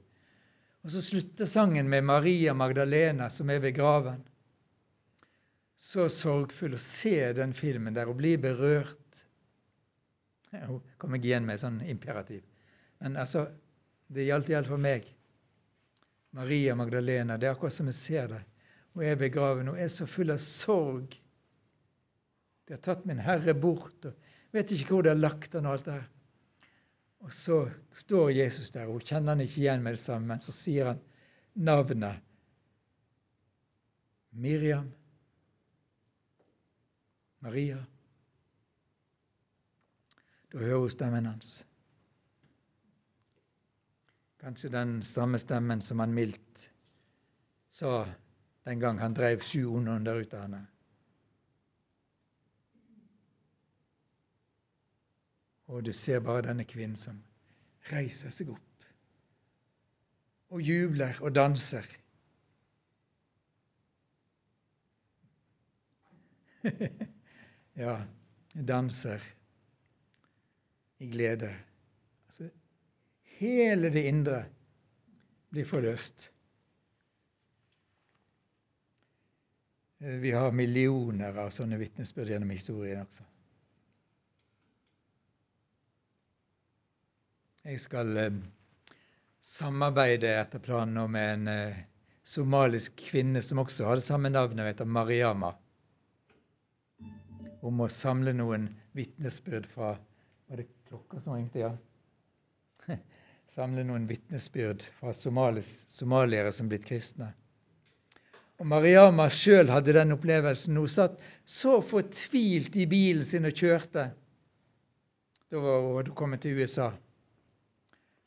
[0.85, 4.23] og så slutter sangen med Maria Magdalena, som er ved graven
[5.79, 9.23] så sorgfull å se den filmen der og bli berørt.
[10.51, 12.43] Hun kom ikke igjen med sånn imperativ.
[12.99, 13.47] Men altså,
[14.11, 15.07] det gjaldt iallfall meg.
[16.35, 17.39] Maria Magdalena.
[17.39, 18.43] Det er akkurat som jeg ser det.
[18.97, 19.71] Hun er begraven.
[19.71, 21.15] Hun er så full av sorg.
[22.67, 24.09] De har tatt min Herre bort.
[24.09, 26.09] og Vet ikke hvor de har lagt han og alt det her.
[27.27, 27.63] Og så
[27.95, 30.93] står Jesus der, og hun kjenner han ikke igjen med det samme, men så sier
[30.93, 31.01] han
[31.59, 32.23] navnet
[34.39, 34.87] Miriam.
[37.41, 37.85] Maria.
[40.53, 41.67] Da hører hun stemmen hans.
[44.39, 46.71] Kanskje den samme stemmen som han mildt
[47.69, 48.07] sa
[48.65, 50.67] den gang han drev sju onde ånder ut av henne.
[55.69, 57.21] Og du ser bare denne kvinnen som
[57.93, 58.65] reiser seg opp
[60.49, 61.85] og jubler og danser.
[67.79, 68.03] ja,
[68.53, 69.23] danser
[70.99, 71.55] i glede.
[72.27, 72.49] Altså,
[73.39, 74.41] hele det indre
[75.55, 76.33] blir forløst.
[80.03, 83.27] Eh, vi har millioner av sånne vitnesbyrd gjennom historien også.
[87.69, 88.43] Jeg skal eh,
[89.45, 91.81] samarbeide etter planen med en eh,
[92.27, 95.55] somalisk kvinne som også hadde samme navn, og heter Mariama,
[97.61, 99.97] om å samle noen vitnesbyrd fra
[100.49, 101.73] Var det klokka som ringte, ja?
[103.49, 107.29] Samle noen vitnesbyrd fra somalis, somaliere som blitt kristne.
[108.59, 110.77] Og Mariama sjøl hadde den opplevelsen.
[110.81, 114.09] Hun satt så fortvilt i bilen sin og kjørte.
[115.49, 116.91] Da var hun kommet til USA.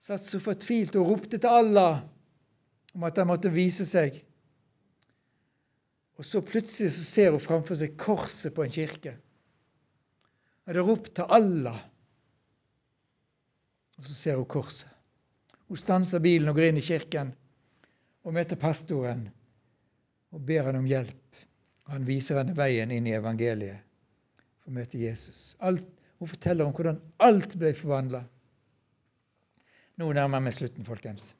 [0.01, 2.01] Satt så fortvilt og ropte til Allah
[2.95, 4.21] om at han måtte vise seg.
[6.21, 9.15] Og så plutselig så ser hun framfor seg korset på en kirke.
[10.69, 11.79] Og det ropt til Allah.
[13.97, 14.91] Og så ser hun korset.
[15.65, 17.31] Hun stanser bilen og går inn i kirken
[18.21, 19.23] og møter pastoren
[20.29, 21.41] og ber han om hjelp.
[21.89, 23.81] Han viser henne veien inn i evangeliet
[24.61, 25.55] for å møte Jesus.
[25.65, 25.87] Alt,
[26.21, 28.21] hun forteller om hvordan alt ble forvandla.
[29.97, 31.31] Nå nærmer jeg meg slutten, folkens.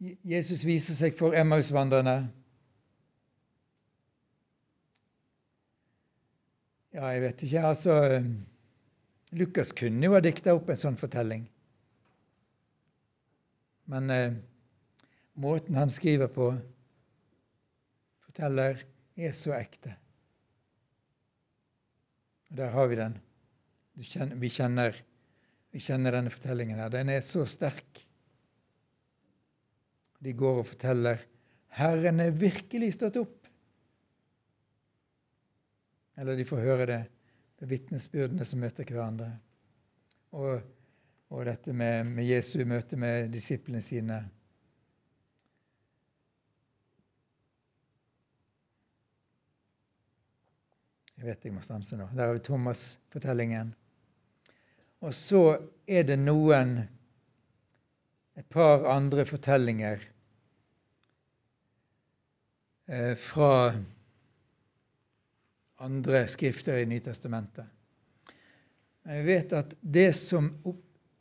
[0.00, 2.22] Jesus viser seg for Emmausvandrerne.
[6.98, 7.60] Ja, jeg vet ikke.
[7.62, 7.96] Altså
[9.38, 11.44] Lukas kunne jo ha dikta opp en sånn fortelling.
[13.92, 14.34] Men eh,
[15.38, 16.48] måten han skriver på,
[18.26, 18.82] forteller,
[19.18, 19.94] er så ekte.
[22.48, 23.16] Og der har vi den.
[23.98, 24.98] Kjenner, vi, kjenner,
[25.74, 26.90] vi kjenner denne fortellingen her.
[26.92, 28.04] Den er så sterk.
[30.18, 31.22] De går og forteller
[31.78, 33.37] 'Herren er virkelig stått opp'.
[36.18, 37.02] Eller de får høre det
[37.60, 39.28] ved vitnesbyrdene som møter hverandre.
[40.34, 40.64] Og,
[41.30, 44.18] og dette med, med Jesu møte med disiplene sine.
[51.18, 52.06] Jeg vet jeg må stanse nå.
[52.14, 53.72] Der har vi Thomas-fortellingen.
[55.02, 55.42] Og så
[55.86, 56.80] er det noen
[58.38, 60.02] et par andre fortellinger
[62.86, 63.50] eh, fra
[65.78, 67.66] andre skrifter i Nytestamentet.
[69.04, 70.50] Men vi vet at det som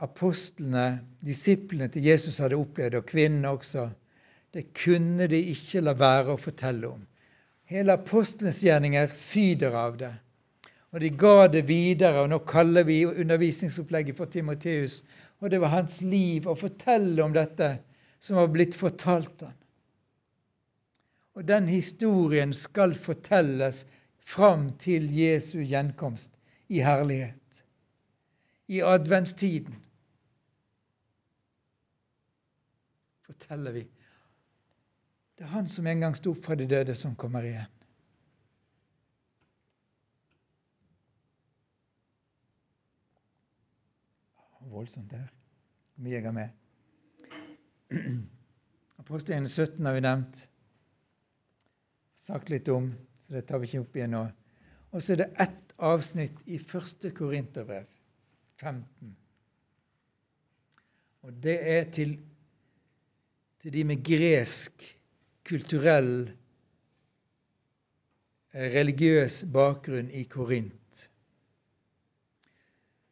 [0.03, 3.87] apostlene, disiplene til Jesus hadde opplevd, og kvinnene også,
[4.53, 7.03] det kunne de ikke la være å fortelle om.
[7.67, 10.13] Hele apostelens gjerninger syder av det.
[10.95, 15.01] Og de ga det videre, og nå kaller vi undervisningsopplegget for Timoteus
[15.39, 17.77] og det var hans liv å fortelle om dette
[18.23, 19.55] som var blitt fortalt han.
[21.37, 23.83] Og den historien skal fortelles
[24.27, 26.33] fram til Jesu gjenkomst
[26.67, 27.63] i herlighet.
[28.67, 29.75] I adventstiden
[33.23, 33.87] forteller vi.
[35.37, 37.73] Det er han som en gang sto opp fra de døde, som kommer igjen.
[44.77, 45.27] voldsomt der.
[45.95, 46.49] Hvor mye jeg har med.
[49.01, 50.41] Apostelgjerningen 17 har vi nevnt.
[52.27, 52.91] Sagt litt om,
[53.27, 54.23] så det tar vi ikke opp igjen nå.
[54.95, 57.85] Og så er det ett avsnitt i første Korinterbrev,
[58.61, 59.15] 15.
[61.27, 62.15] Og det er til,
[63.59, 64.85] til de med gresk,
[65.47, 66.29] kulturell,
[68.55, 71.03] eh, religiøs bakgrunn i Korint.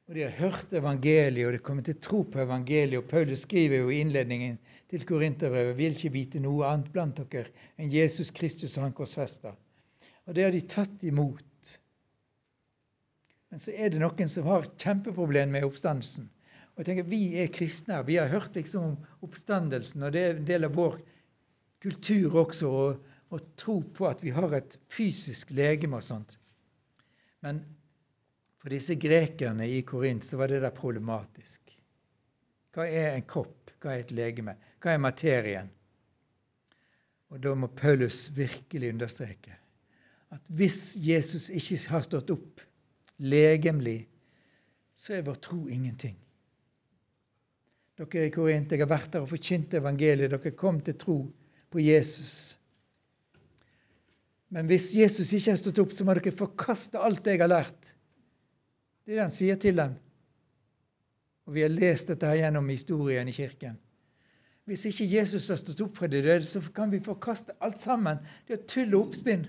[0.08, 3.02] Og de har hørt evangeliet, og de kommer til tro på evangeliet.
[3.02, 4.60] Og Paulus skriver jo i innledningen
[4.90, 7.50] til Korinterbrevet vil ikke vite noe annet blant dere
[7.82, 9.56] enn Jesus Kristus og han korsfesta.
[10.26, 11.44] Og det har de tatt imot.
[13.54, 16.30] Men så er det noen som har kjempeproblem med oppstandelsen.
[16.76, 18.02] Og jeg tenker, Vi er kristne.
[18.04, 20.98] Vi har hørt liksom om oppstandelsen, og det er en del av vår
[21.86, 22.72] kultur også
[23.32, 26.36] å tro på at vi har et fysisk legeme og sånt.
[27.46, 27.62] Men
[28.60, 31.62] for disse grekerne i Korint så var det der problematisk.
[32.76, 33.72] Hva er en kropp?
[33.80, 34.58] Hva er et legeme?
[34.82, 35.70] Hva er materien?
[37.32, 39.56] Og Da må Paulus virkelig understreke
[40.36, 42.62] at hvis Jesus ikke har stått opp
[43.24, 44.06] legemlig,
[44.96, 46.16] så er vår tro ingenting.
[47.96, 50.34] Dere i Korint, jeg har vært der og forkynt evangeliet.
[50.34, 51.18] Dere kom til tro
[51.72, 52.58] på Jesus.
[54.52, 57.94] Men hvis Jesus ikke har stått opp, så må dere forkaste alt jeg har lært.
[59.06, 59.96] Det er det han sier til dem.
[61.46, 63.78] Og Vi har lest dette her gjennom historien i kirken.
[64.66, 68.18] Hvis ikke Jesus har stått opp fra de døde, så kan vi forkaste alt sammen.
[68.48, 69.46] Det er tull og oppspinn.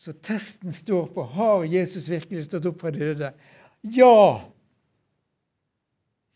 [0.00, 3.32] Så testen står på har Jesus virkelig stått opp fra de døde.
[3.84, 4.48] Ja!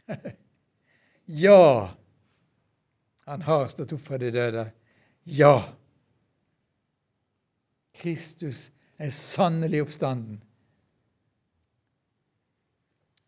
[1.46, 1.94] ja!
[3.24, 4.66] Han har stått opp fra de døde.
[5.24, 5.54] Ja!
[7.96, 8.68] Kristus
[9.00, 10.42] er sannelig oppstanden.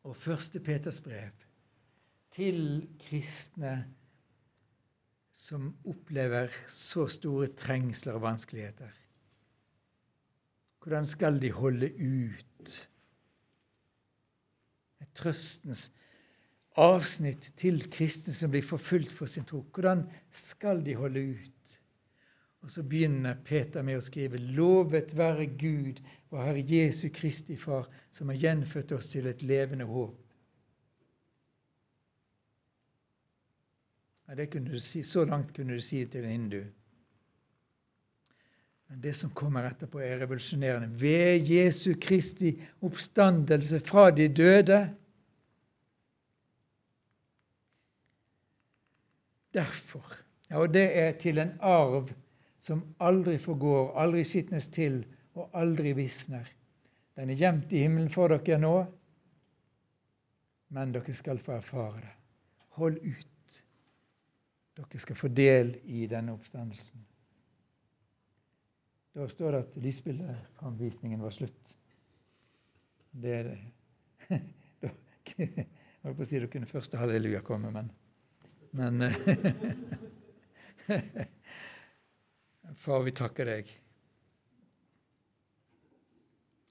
[0.06, 1.34] og første Peters brev
[2.34, 3.72] til kristne
[5.36, 8.92] som opplever så store trengsler og vanskeligheter.
[10.86, 12.74] Hvordan skal de holde ut?
[15.02, 15.88] Et trøstens
[16.78, 19.64] avsnitt til kristne som blir forfulgt for sin tro.
[19.74, 21.74] Hvordan skal de holde ut?
[22.62, 25.98] Og så begynner Peter med å skrive Lovet være Gud
[26.30, 30.14] og Herre Jesu Kristi Far, som har gjenfødt oss til et levende håp.
[34.28, 36.60] Ja, det kunne si, så langt kunne du si til en hindu.
[38.88, 40.92] Men det som kommer etterpå, er revolusjonerende.
[41.00, 42.54] Ved Jesu Kristi
[42.86, 44.84] oppstandelse fra de døde
[49.56, 50.04] Derfor.
[50.50, 52.10] Ja, og det er til en arv
[52.60, 54.98] som aldri forgår, aldri skitnes til
[55.34, 56.44] og aldri visner.
[57.16, 58.74] Den er gjemt i himmelen for dere nå,
[60.76, 62.12] men dere skal få erfare det.
[62.76, 63.60] Hold ut.
[64.76, 67.00] Dere skal få del i denne oppstandelsen.
[69.16, 71.72] Da står det at lysbildeframvisningen var slutt.
[73.16, 73.58] Det er det.
[75.36, 75.66] Jeg
[76.04, 77.88] holdt på å si da kunne første halleluja komme, men,
[78.78, 78.94] men
[82.84, 83.72] Far, vi takker deg.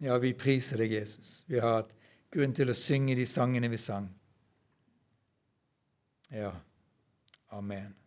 [0.05, 1.43] Ja, vi priser deg, Jesus.
[1.51, 1.91] Vi har hatt
[2.35, 4.07] grunn til å synge de sangene vi sang.
[6.31, 6.51] Ja.
[7.55, 8.04] Amen.